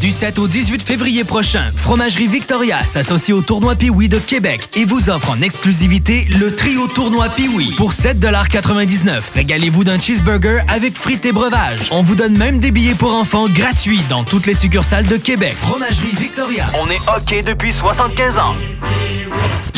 Du 0.00 0.10
7 0.10 0.38
au 0.38 0.46
18 0.46 0.82
février 0.82 1.24
prochain, 1.24 1.70
Fromagerie 1.74 2.26
Victoria 2.26 2.84
s'associe 2.84 3.34
au 3.36 3.40
tournoi 3.40 3.74
Piwi 3.76 4.08
de 4.08 4.18
Québec 4.18 4.68
et 4.76 4.84
vous 4.84 5.08
offre 5.08 5.30
en 5.30 5.40
exclusivité 5.40 6.26
le 6.38 6.54
trio 6.54 6.86
tournoi 6.86 7.30
Piwi 7.30 7.72
pour 7.76 7.92
7,99 7.92 9.32
Régalez-vous 9.34 9.84
d'un 9.84 9.98
cheeseburger 9.98 10.60
avec 10.68 10.96
frites 10.96 11.24
et 11.24 11.32
breuvages. 11.32 11.88
On 11.90 12.02
vous 12.02 12.14
donne 12.14 12.36
même 12.36 12.58
des 12.58 12.72
billets 12.72 12.94
pour 12.94 13.14
enfants 13.14 13.48
gratuits 13.48 14.02
dans 14.10 14.24
toutes 14.24 14.46
les 14.46 14.54
succursales 14.54 15.06
de 15.06 15.16
Québec. 15.16 15.54
Fromagerie 15.54 16.14
Victoria. 16.18 16.66
On 16.82 16.90
est 16.90 17.00
OK 17.16 17.44
depuis 17.44 17.72
75 17.72 18.38
ans. 18.38 18.56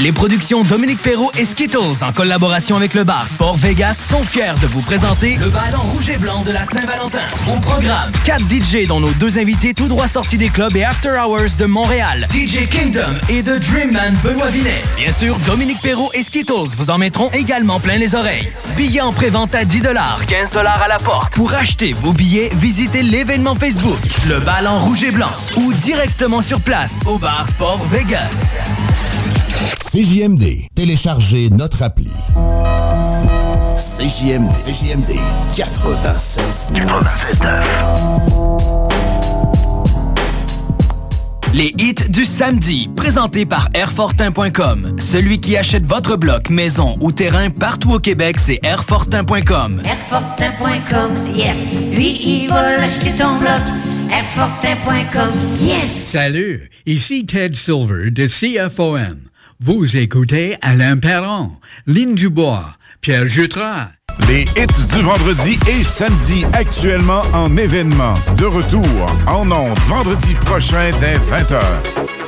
Les 0.01 0.12
productions 0.12 0.62
Dominique 0.62 1.03
Perrault 1.03 1.33
et 1.37 1.45
Skittles, 1.45 2.05
en 2.05 2.12
collaboration 2.12 2.77
avec 2.77 2.95
le 2.95 3.03
bar 3.03 3.27
Sport 3.27 3.57
Vegas, 3.57 3.95
sont 3.95 4.23
fiers 4.23 4.55
de 4.62 4.69
vous 4.69 4.81
présenter 4.81 5.37
le 5.37 5.49
ballon 5.49 5.81
rouge 5.93 6.09
et 6.09 6.16
blanc 6.19 6.45
de 6.45 6.53
la 6.53 6.64
Saint-Valentin. 6.64 7.27
Au 7.53 7.59
programme, 7.59 8.12
4 8.25 8.43
DJ 8.43 8.87
dont 8.87 9.01
nos 9.01 9.11
deux 9.11 9.41
invités 9.41 9.75
tout 9.75 9.89
droit 9.89 10.07
sortis 10.09 10.38
des 10.38 10.48
clubs 10.48 10.74
et 10.74 10.84
After 10.84 11.11
Hours 11.11 11.56
de 11.59 11.66
Montréal, 11.66 12.26
DJ 12.32 12.68
Kingdom 12.68 13.14
et 13.28 13.42
The 13.42 13.61
Dreamman 13.61 14.14
Benoît 14.24 14.48
Vinet. 14.48 14.82
Bien 14.96 15.12
sûr, 15.12 15.38
Dominique 15.40 15.80
Perrault 15.82 16.11
et 16.14 16.22
Skittles 16.22 16.70
vous 16.76 16.88
en 16.90 16.96
mettront 16.96 17.30
également 17.32 17.78
plein 17.78 17.98
les 17.98 18.14
oreilles. 18.14 18.50
Billets 18.76 19.02
en 19.02 19.12
pré-vente 19.12 19.54
à 19.54 19.64
10 19.64 19.82
15 20.26 20.56
à 20.56 20.88
la 20.88 20.96
porte. 20.96 21.34
Pour 21.34 21.52
acheter 21.52 21.92
vos 21.92 22.12
billets, 22.12 22.50
visitez 22.54 23.02
l'événement 23.02 23.54
Facebook, 23.54 23.98
le 24.28 24.40
ballon 24.40 24.78
rouge 24.80 25.04
et 25.04 25.11
blanc, 25.11 25.30
ou 25.56 25.72
directement 25.74 26.40
sur 26.40 26.61
place 26.61 26.98
au 27.04 27.18
bar 27.18 27.46
Sport 27.48 27.84
Vegas. 27.90 28.62
CJMD. 29.92 30.68
Téléchargez 30.74 31.50
notre 31.50 31.82
appli. 31.82 32.11
CJMD. 33.76 34.52
CJMD 34.52 35.16
96. 35.54 36.72
96 36.74 38.68
Les 41.55 41.72
hits 41.78 41.94
du 42.11 42.24
samedi, 42.26 42.90
présentés 42.94 43.46
par 43.46 43.68
Airfortin.com. 43.72 44.96
Celui 44.99 45.40
qui 45.40 45.57
achète 45.57 45.84
votre 45.84 46.16
bloc, 46.16 46.51
maison 46.51 46.96
ou 47.01 47.11
terrain 47.11 47.49
partout 47.49 47.92
au 47.92 47.99
Québec, 47.99 48.36
c'est 48.38 48.61
Airfortin.com. 48.62 49.80
Airfortin.com, 49.84 51.14
yes. 51.34 51.57
Lui, 51.94 52.20
il 52.22 52.49
va 52.49 52.72
l'acheter 52.78 53.12
ton 53.16 53.38
bloc. 53.38 53.62
Airfortin.com, 54.12 55.30
yes. 55.61 56.05
Salut, 56.05 56.68
ici 56.86 57.24
Ted 57.24 57.55
Silver 57.55 58.11
de 58.11 58.26
CFON. 58.26 59.28
Vous 59.61 59.96
écoutez 59.96 60.56
Alain 60.62 60.98
Perron, 60.98 61.50
Lynn 61.88 62.14
Dubois, 62.14 62.76
Pierre 63.00 63.26
Jutras. 63.26 63.88
Les 64.28 64.42
hits 64.42 64.86
du 64.94 65.02
vendredi 65.02 65.59
et 65.68 65.82
samedi 65.82 66.44
actuellement 66.52 67.22
en 67.32 67.56
événement. 67.56 68.14
De 68.36 68.44
retour 68.44 68.86
en 69.26 69.50
ondes 69.50 69.78
vendredi 69.88 70.34
prochain 70.34 70.90
dès 71.00 71.16
20h. 71.18 72.28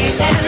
Yeah. 0.00 0.39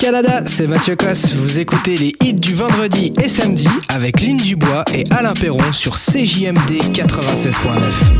Canada, 0.00 0.42
c'est 0.46 0.66
Mathieu 0.66 0.96
Cosse. 0.96 1.34
Vous 1.34 1.58
écoutez 1.58 1.94
les 1.94 2.14
hits 2.24 2.32
du 2.32 2.54
vendredi 2.54 3.12
et 3.22 3.28
samedi 3.28 3.68
avec 3.88 4.22
Lynn 4.22 4.38
Dubois 4.38 4.82
et 4.94 5.04
Alain 5.10 5.34
Perron 5.34 5.72
sur 5.72 5.96
CJMD 5.96 6.80
96.9. 6.94 8.19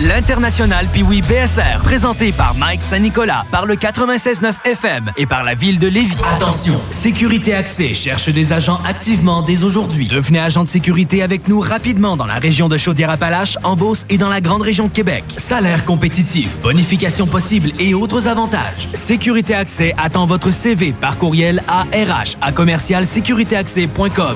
L'international 0.03 0.87
Piwi 0.87 1.21
BSR, 1.21 1.79
présenté 1.83 2.31
par 2.31 2.55
Mike 2.55 2.81
Saint-Nicolas, 2.81 3.45
par 3.51 3.67
le 3.67 3.75
96.9 3.75 4.53
FM 4.65 5.11
et 5.15 5.27
par 5.27 5.43
la 5.43 5.53
ville 5.53 5.77
de 5.77 5.87
Lévis. 5.87 6.17
Attention, 6.35 6.81
Sécurité 6.89 7.53
Accès 7.53 7.93
cherche 7.93 8.27
des 8.29 8.51
agents 8.51 8.79
activement 8.83 9.43
dès 9.43 9.63
aujourd'hui. 9.63 10.07
Devenez 10.07 10.39
agent 10.39 10.63
de 10.63 10.69
sécurité 10.69 11.21
avec 11.21 11.47
nous 11.47 11.59
rapidement 11.59 12.17
dans 12.17 12.25
la 12.25 12.39
région 12.39 12.67
de 12.67 12.77
Chaudière-Appalaches, 12.77 13.59
en 13.63 13.75
Beauce 13.75 14.07
et 14.09 14.17
dans 14.17 14.29
la 14.29 14.41
grande 14.41 14.63
région 14.63 14.87
de 14.87 14.91
Québec. 14.91 15.23
Salaire 15.37 15.85
compétitif, 15.85 16.59
bonification 16.63 17.27
possible 17.27 17.71
et 17.77 17.93
autres 17.93 18.27
avantages. 18.27 18.87
Sécurité 18.95 19.53
Accès 19.53 19.93
attend 19.99 20.25
votre 20.25 20.49
CV 20.49 20.93
par 20.93 21.19
courriel 21.19 21.61
à 21.67 21.83
RH. 21.83 22.37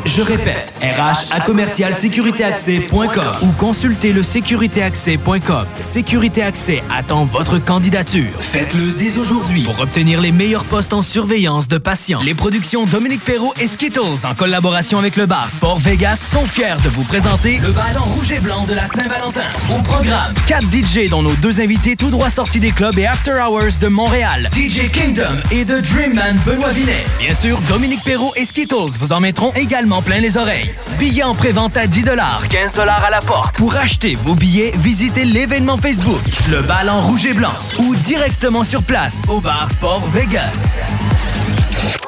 Je 0.06 0.22
répète, 0.22 0.76
RH 0.80 1.34
ou 3.42 3.48
consultez 3.58 4.14
le 4.14 4.22
sécuritéaccès.com. 4.22 5.55
Sécurité 5.80 6.42
Accès 6.42 6.84
attend 6.92 7.26
votre 7.26 7.60
candidature. 7.60 8.32
Faites-le 8.40 8.92
dès 8.92 9.18
aujourd'hui 9.18 9.64
pour 9.64 9.80
obtenir 9.80 10.22
les 10.22 10.32
meilleurs 10.32 10.66
postes 10.66 10.94
en 10.94 11.02
surveillance 11.02 11.68
de 11.68 11.78
patients. 11.78 12.20
Les 12.24 12.34
productions 12.34 12.86
Dominique 12.86 13.24
Perrault 13.24 13.54
et 13.60 13.68
Skittles 13.68 14.26
en 14.26 14.34
collaboration 14.36 15.00
avec 15.00 15.16
le 15.16 15.26
bar 15.26 15.50
Sport 15.50 15.80
Vegas 15.80 16.18
sont 16.18 16.46
fiers 16.46 16.82
de 16.84 16.90
vous 16.90 17.04
présenter 17.04 17.60
le 17.60 17.72
ballon 17.72 18.04
rouge 18.04 18.32
et 18.32 18.40
blanc 18.40 18.66
de 18.66 18.74
la 18.74 18.88
Saint-Valentin. 18.88 19.48
Au 19.70 19.82
programme, 19.82 20.34
4 20.48 20.64
DJ 20.64 21.10
dont 21.10 21.22
nos 21.22 21.36
deux 21.36 21.62
invités 21.62 21.96
tout 21.96 22.10
droit 22.10 22.30
sortis 22.30 22.60
des 22.60 22.72
clubs 22.72 22.98
et 22.98 23.06
after 23.06 23.34
hours 23.34 23.80
de 23.80 23.88
Montréal. 23.88 24.50
DJ 24.54 24.90
Kingdom 24.92 25.38
et 25.52 25.66
The 25.66 25.82
Dreamman 25.82 26.36
Benoît 26.46 26.70
Vinet. 26.70 27.06
Bien 27.20 27.36
sûr, 27.36 27.60
Dominique 27.70 28.04
Perrault 28.04 28.34
et 28.36 28.46
Skittles 28.46 28.98
vous 29.00 29.12
en 29.12 29.20
mettront 29.20 29.52
également 29.54 30.02
plein 30.02 30.20
les 30.20 30.38
oreilles. 30.38 30.72
Billets 31.00 31.24
en 31.24 31.34
pré-vente 31.34 31.78
à 31.78 31.88
10 31.88 32.06
15 32.50 32.80
à 32.80 33.10
la 33.10 33.20
porte. 33.20 33.56
Pour 33.56 33.76
acheter 33.76 34.16
vos 34.24 34.36
billets, 34.36 34.72
visitez 34.78 35.26
l'événement 35.46 35.78
Facebook, 35.78 36.22
le 36.50 36.64
ballon 36.64 37.02
rouge 37.02 37.28
et 37.28 37.34
blanc, 37.34 37.54
ou 37.78 37.96
directement 37.98 38.64
sur 38.64 38.82
place 38.82 39.22
au 39.28 39.40
bar 39.40 39.70
Sport 39.70 40.04
Vegas. 40.08 40.84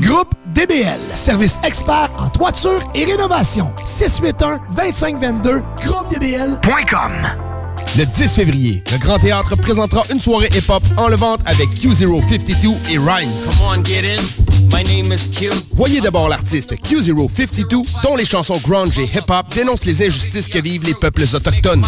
Groupe 0.00 0.34
DBL, 0.54 0.98
service 1.12 1.58
expert 1.64 2.10
en 2.18 2.28
toiture 2.28 2.80
et 2.94 3.04
rénovation. 3.04 3.72
681-2522, 3.84 5.62
groupedbl.com. 5.84 7.12
Le 7.96 8.04
10 8.04 8.28
février, 8.28 8.82
le 8.92 8.98
Grand 8.98 9.18
Théâtre 9.18 9.56
présentera 9.56 10.04
une 10.12 10.20
soirée 10.20 10.50
hip-hop 10.54 10.82
enlevante 10.96 11.40
avec 11.46 11.68
Q052 11.70 12.76
et 12.90 12.98
Rhymes. 12.98 14.47
My 14.70 14.82
name 14.82 15.12
is 15.12 15.28
Q. 15.30 15.50
Voyez 15.72 16.00
d'abord 16.00 16.28
l'artiste 16.28 16.74
Q052, 16.74 18.02
dont 18.02 18.16
les 18.16 18.26
chansons 18.26 18.58
grunge 18.58 18.98
et 18.98 19.04
hip-hop 19.04 19.46
dénoncent 19.54 19.84
les 19.84 20.06
injustices 20.06 20.48
que 20.48 20.58
vivent 20.58 20.84
les 20.84 20.94
peuples 20.94 21.24
autochtones. 21.34 21.84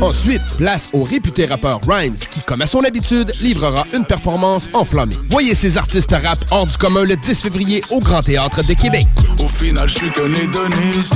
Ensuite, 0.00 0.42
place 0.56 0.90
au 0.92 1.04
réputé 1.04 1.46
rappeur 1.46 1.80
Rhymes, 1.86 2.16
qui, 2.30 2.40
comme 2.40 2.62
à 2.62 2.66
son 2.66 2.80
habitude, 2.80 3.32
livrera 3.40 3.84
une 3.94 4.04
performance 4.04 4.68
enflammée. 4.72 5.16
Voyez 5.28 5.54
ces 5.54 5.78
artistes 5.78 6.12
rap 6.12 6.38
hors 6.50 6.66
du 6.66 6.76
commun 6.76 7.04
le 7.04 7.16
10 7.16 7.40
février 7.42 7.82
au 7.90 8.00
Grand 8.00 8.22
Théâtre 8.22 8.64
de 8.64 8.74
Québec. 8.74 9.06
Au 9.38 9.48
final, 9.48 9.88
je 9.88 9.94
suis 9.94 10.10
qu'un 10.10 10.32
hédoniste. 10.32 11.14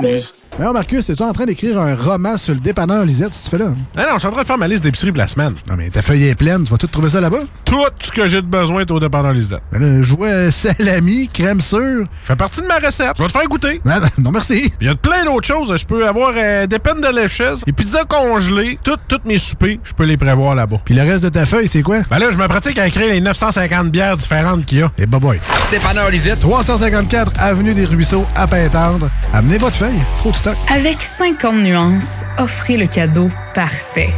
Hédoniste. 0.00 0.41
Alors, 0.60 0.74
Marcus, 0.74 1.08
es-tu 1.08 1.22
en 1.22 1.32
train 1.32 1.46
d'écrire 1.46 1.80
un 1.80 1.94
roman 1.96 2.36
sur 2.36 2.52
le 2.52 2.60
dépanneur 2.60 3.06
Lisette, 3.06 3.32
si 3.32 3.44
tu 3.44 3.50
fais 3.50 3.58
là? 3.58 3.68
Non, 3.68 3.74
non, 3.96 4.02
je 4.14 4.18
suis 4.18 4.28
en 4.28 4.32
train 4.32 4.42
de 4.42 4.46
faire 4.46 4.58
ma 4.58 4.68
liste 4.68 4.84
d'épicerie 4.84 5.10
pour 5.10 5.18
la 5.18 5.26
semaine. 5.26 5.54
Non, 5.66 5.76
mais 5.78 5.88
ta 5.88 6.02
feuille 6.02 6.24
est 6.28 6.34
pleine, 6.34 6.64
tu 6.64 6.70
vas 6.70 6.76
tout 6.76 6.86
trouver 6.88 7.08
ça 7.08 7.22
là-bas? 7.22 7.38
Tout 7.64 7.82
ce 8.00 8.12
que 8.12 8.28
j'ai 8.28 8.42
de 8.42 8.46
besoin 8.46 8.82
est 8.82 8.90
au 8.90 9.00
dépanneur 9.00 9.32
Lisette. 9.32 9.62
Ben 9.72 9.80
là, 9.80 10.02
je 10.02 10.14
vois 10.14 10.50
salami, 10.50 11.30
crème 11.32 11.62
sûre. 11.62 12.04
Fait 12.24 12.36
partie 12.36 12.60
de 12.60 12.66
ma 12.66 12.76
recette. 12.76 13.12
Je 13.16 13.22
vais 13.22 13.28
te 13.28 13.32
faire 13.32 13.48
goûter. 13.48 13.80
Non, 13.84 13.98
non, 13.98 14.08
non, 14.18 14.30
merci. 14.30 14.70
Il 14.82 14.86
y 14.86 14.90
a 14.90 14.94
plein 14.94 15.24
d'autres 15.24 15.46
choses. 15.46 15.74
Je 15.74 15.86
peux 15.86 16.06
avoir 16.06 16.32
euh, 16.36 16.66
des 16.66 16.78
peines 16.78 17.00
de 17.00 17.08
lécheuse, 17.08 17.62
des 17.64 17.72
pizzas 17.72 18.04
congelées, 18.04 18.78
toutes 18.84 19.00
toutes 19.08 19.24
mes 19.24 19.38
soupers, 19.38 19.78
je 19.82 19.94
peux 19.94 20.04
les 20.04 20.18
prévoir 20.18 20.54
là-bas. 20.54 20.80
Puis 20.84 20.94
le 20.94 21.02
reste 21.02 21.24
de 21.24 21.30
ta 21.30 21.46
feuille, 21.46 21.66
c'est 21.66 21.82
quoi? 21.82 22.00
Ben 22.10 22.18
là, 22.18 22.26
je 22.30 22.36
me 22.36 22.46
pratique 22.46 22.78
à 22.78 22.86
écrire 22.86 23.08
les 23.08 23.22
950 23.22 23.90
bières 23.90 24.18
différentes 24.18 24.66
qu'il 24.66 24.78
y 24.80 24.82
a. 24.82 24.90
Et 24.98 25.06
bah 25.06 25.18
boy. 25.18 25.40
Dépanneur 25.70 26.10
Lisette. 26.10 26.40
354 26.40 27.32
Avenue 27.38 27.72
des 27.72 27.86
Ruisseaux, 27.86 28.26
à 28.36 28.46
Pintendre. 28.46 29.08
Amenez 29.32 29.56
votre 29.56 29.76
feuille. 29.76 29.98
Trop 30.16 30.30
de 30.30 30.36
stock. 30.42 30.56
Avec 30.68 31.00
50 31.00 31.62
nuances, 31.62 32.24
offrez 32.38 32.76
le 32.76 32.86
cadeau 32.86 33.30
parfait. 33.54 34.10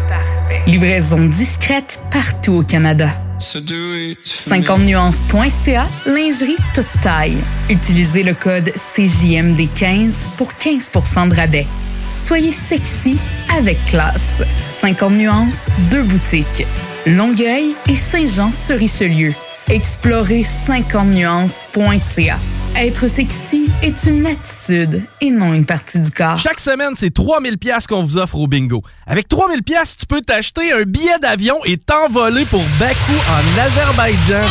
Livraison 0.67 1.27
discrète 1.27 2.01
partout 2.11 2.55
au 2.55 2.63
Canada. 2.63 3.11
50nuances.ca, 3.39 5.87
lingerie 6.07 6.57
toute 6.75 6.87
taille. 7.03 7.37
Utilisez 7.69 8.23
le 8.23 8.33
code 8.35 8.71
CJMD15 8.71 10.13
pour 10.39 10.53
15% 10.53 11.29
de 11.29 11.35
rabais. 11.35 11.67
Soyez 12.11 12.53
sexy 12.53 13.19
avec 13.59 13.85
classe. 13.87 14.43
50 14.69 15.13
nuances, 15.13 15.69
deux 15.91 16.03
boutiques. 16.03 16.67
Longueuil 17.07 17.75
et 17.89 17.97
Saint-Jean-sur-Richelieu. 17.97 19.35
Explorez 19.71 20.43
50nuances.ca. 20.43 22.39
Être 22.77 23.09
sexy 23.09 23.71
est 23.83 24.05
une 24.05 24.27
attitude 24.27 25.03
et 25.23 25.31
non 25.31 25.55
une 25.55 25.65
partie 25.65 25.99
du 26.01 26.11
corps. 26.11 26.39
Chaque 26.39 26.61
semaine, 26.61 26.93
c'est 26.97 27.15
3000 27.15 27.57
pièces 27.57 27.87
qu'on 27.87 28.03
vous 28.03 28.19
offre 28.19 28.37
au 28.37 28.47
bingo. 28.47 28.83
Avec 29.07 29.27
3000 29.27 29.63
pièces, 29.63 29.97
tu 29.97 30.05
peux 30.07 30.21
t'acheter 30.21 30.73
un 30.73 30.83
billet 30.83 31.19
d'avion 31.23 31.57
et 31.65 31.79
t'envoler 31.79 32.45
pour 32.45 32.63
Bakou 32.79 33.15
en 33.31 33.61
Azerbaïdjan. 33.63 34.45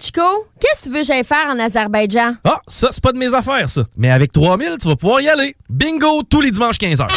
Chico, 0.00 0.46
qu'est-ce 0.58 0.80
que 0.80 0.84
tu 0.84 0.90
veux 0.90 1.00
que 1.00 1.06
j'aille 1.06 1.24
faire 1.24 1.46
en 1.50 1.58
Azerbaïdjan? 1.58 2.36
Ah, 2.44 2.60
ça, 2.66 2.88
c'est 2.92 3.02
pas 3.02 3.12
de 3.12 3.18
mes 3.18 3.34
affaires, 3.34 3.68
ça. 3.68 3.82
Mais 3.98 4.10
avec 4.10 4.32
3000, 4.32 4.76
tu 4.80 4.88
vas 4.88 4.96
pouvoir 4.96 5.20
y 5.20 5.28
aller. 5.28 5.54
Bingo 5.68 6.22
tous 6.22 6.40
les 6.40 6.50
dimanches 6.50 6.78
15h. 6.78 7.08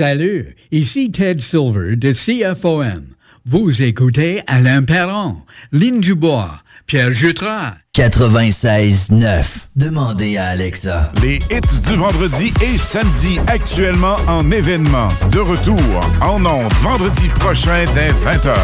Salut, 0.00 0.56
ici 0.72 1.10
Ted 1.12 1.40
Silver 1.42 1.94
de 1.94 2.12
CFOM. 2.14 3.02
Vous 3.44 3.82
écoutez 3.82 4.40
Alain 4.46 4.82
Perron, 4.82 5.36
Lynn 5.72 6.00
Dubois, 6.00 6.52
Pierre 6.86 7.12
Jutras. 7.12 7.74
96.9. 7.94 9.44
Demandez 9.76 10.38
à 10.38 10.46
Alexa. 10.46 11.12
Les 11.20 11.34
hits 11.50 11.80
du 11.86 11.96
vendredi 11.96 12.50
et 12.62 12.78
samedi 12.78 13.38
actuellement 13.46 14.16
en 14.26 14.50
événement. 14.50 15.08
De 15.32 15.38
retour 15.38 15.76
en 16.22 16.42
ondes 16.46 16.72
vendredi 16.80 17.28
prochain 17.38 17.84
dès 17.94 18.08
20h. 18.24 18.54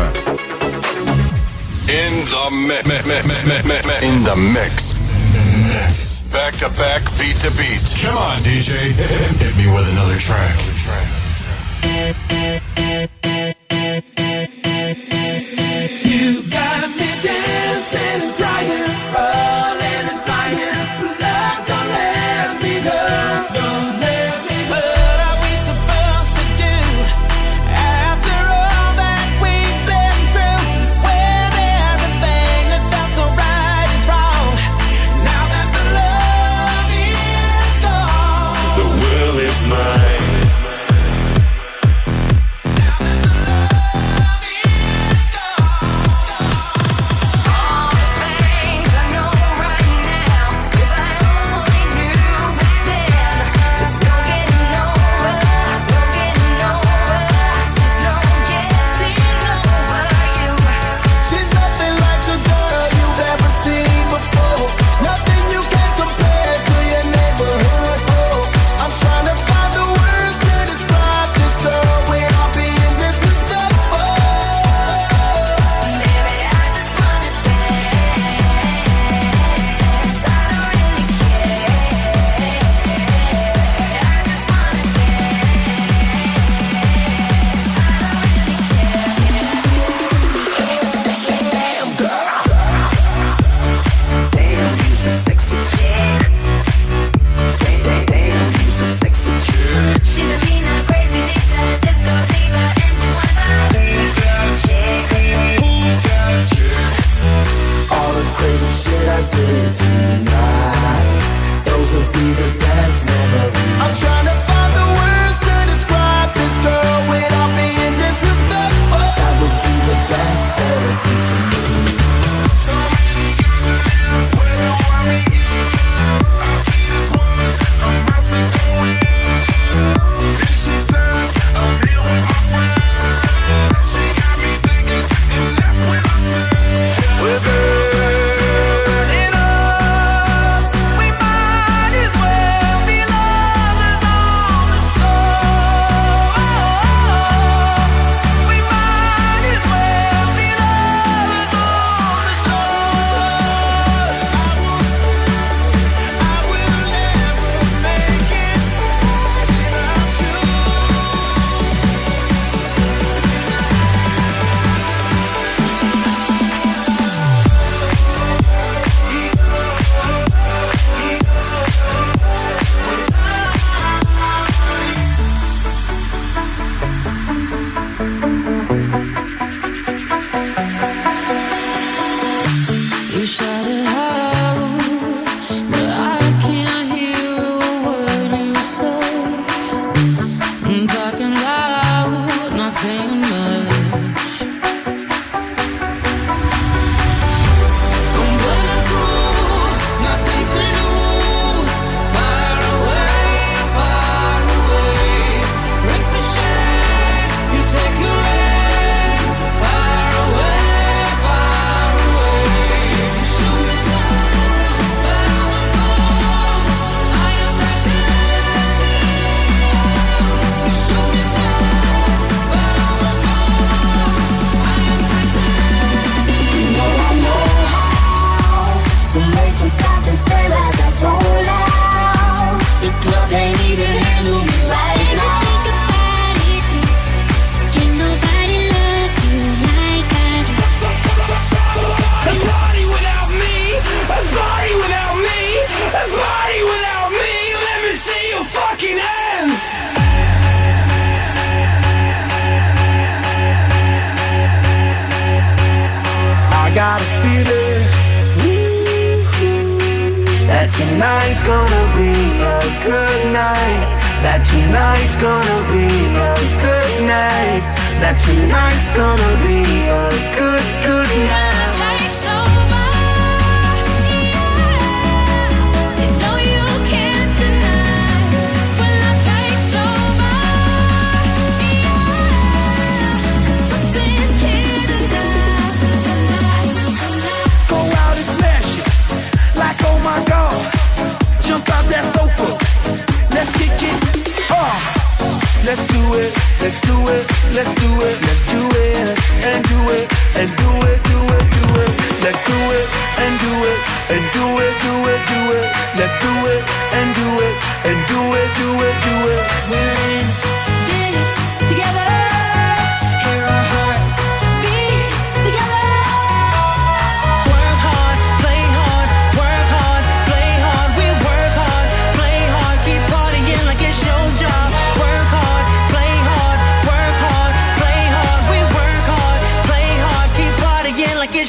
In 1.86 2.24
the 2.30 2.50
mi- 2.50 2.82
mi- 2.86 2.94
mi- 3.04 3.28
mi- 3.28 3.44
mi- 3.44 3.62
mi- 3.62 3.82
mi- 3.84 4.08
in 4.08 4.24
the 4.24 4.36
mix. 4.54 4.94
Back 6.32 6.56
to 6.60 6.70
back, 6.78 7.02
beat 7.18 7.38
to 7.40 7.50
beat. 7.58 7.94
Come 8.00 8.16
on, 8.16 8.38
DJ. 8.42 8.72
Hit 9.38 9.54
me 9.58 9.66
with 9.70 9.86
another 9.92 10.16
track. 10.18 11.25
You 16.04 16.42
got 16.50 16.88
me 16.90 17.08
dancing 17.22 18.45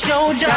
show 0.07 0.33
job. 0.33 0.56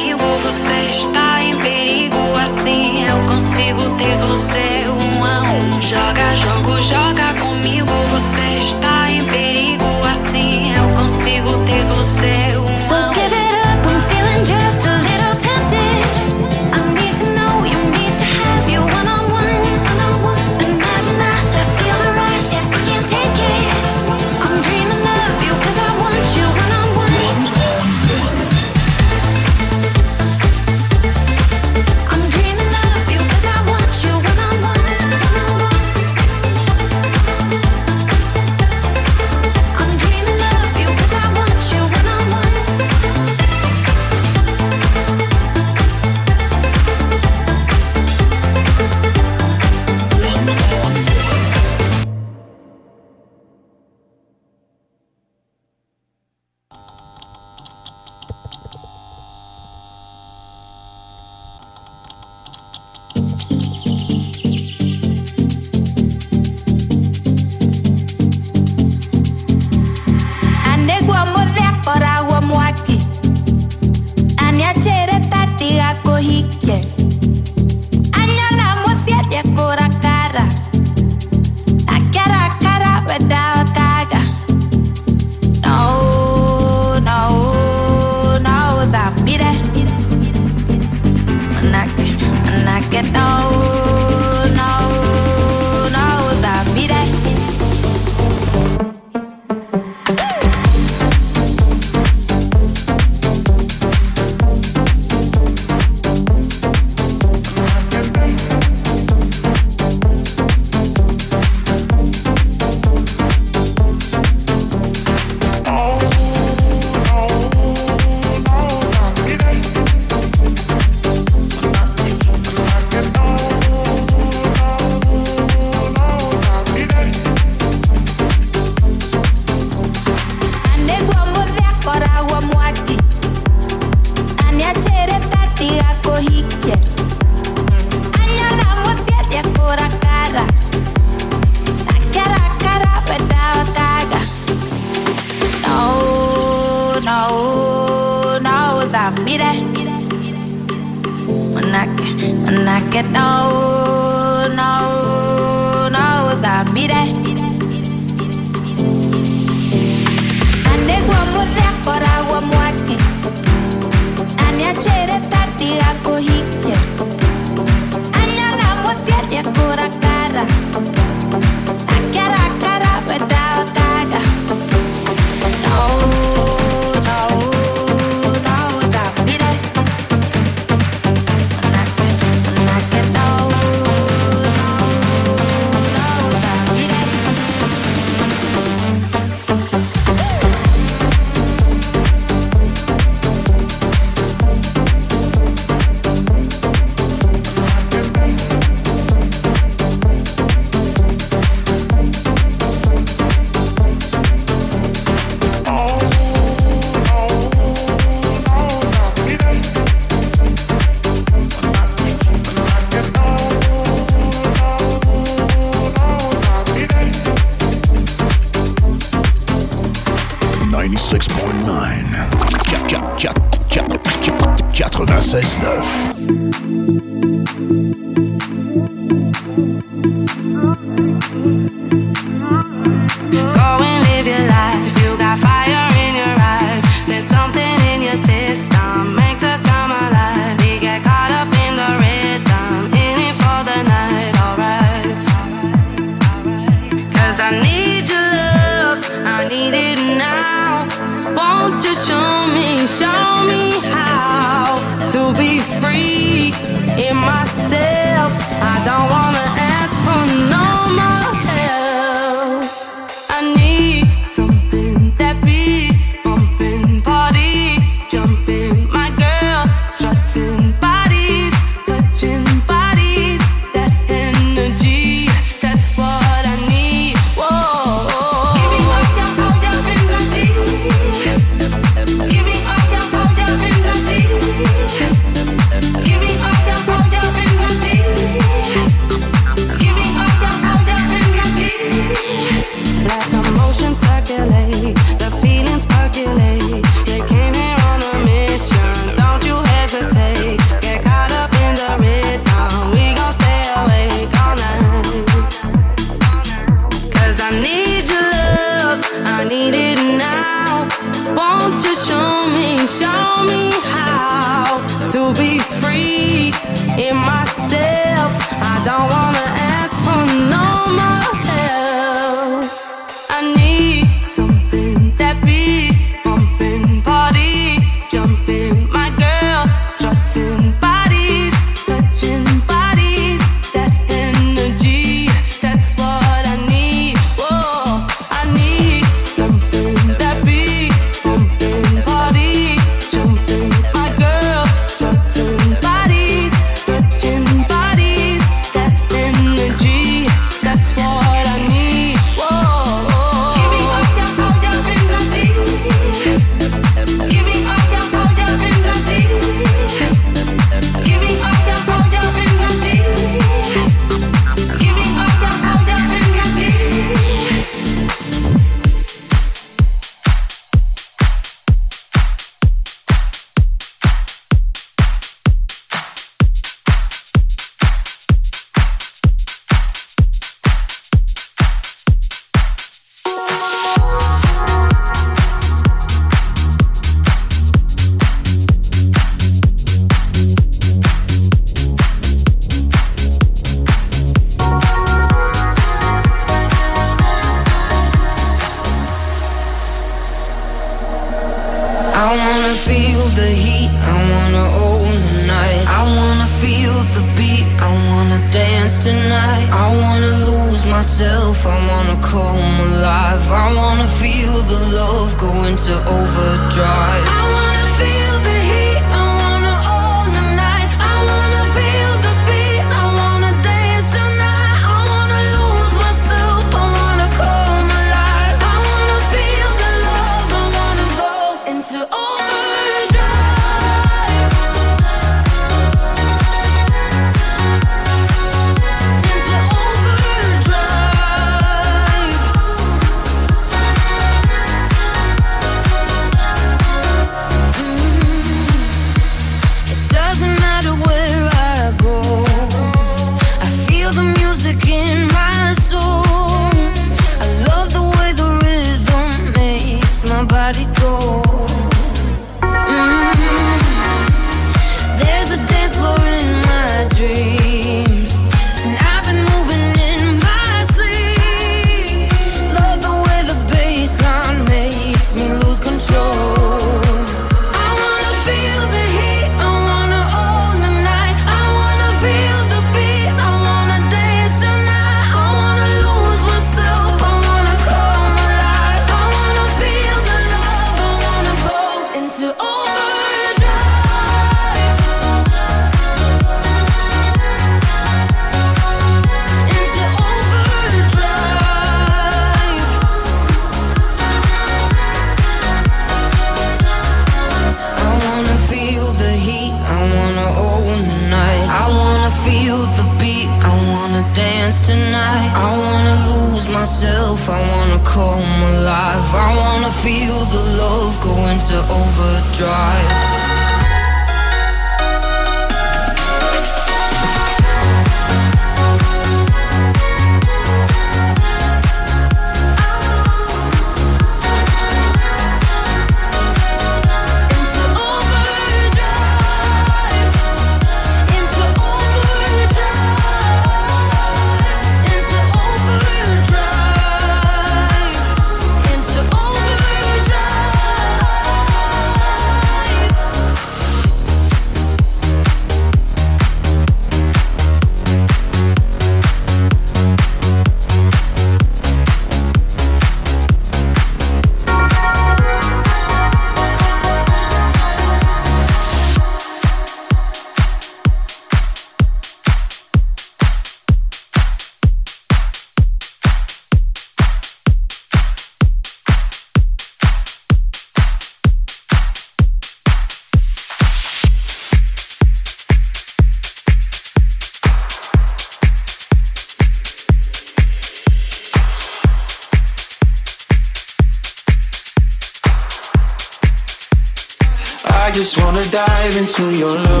into 599.17 599.51
your 599.55 599.75
love. 599.75 600.00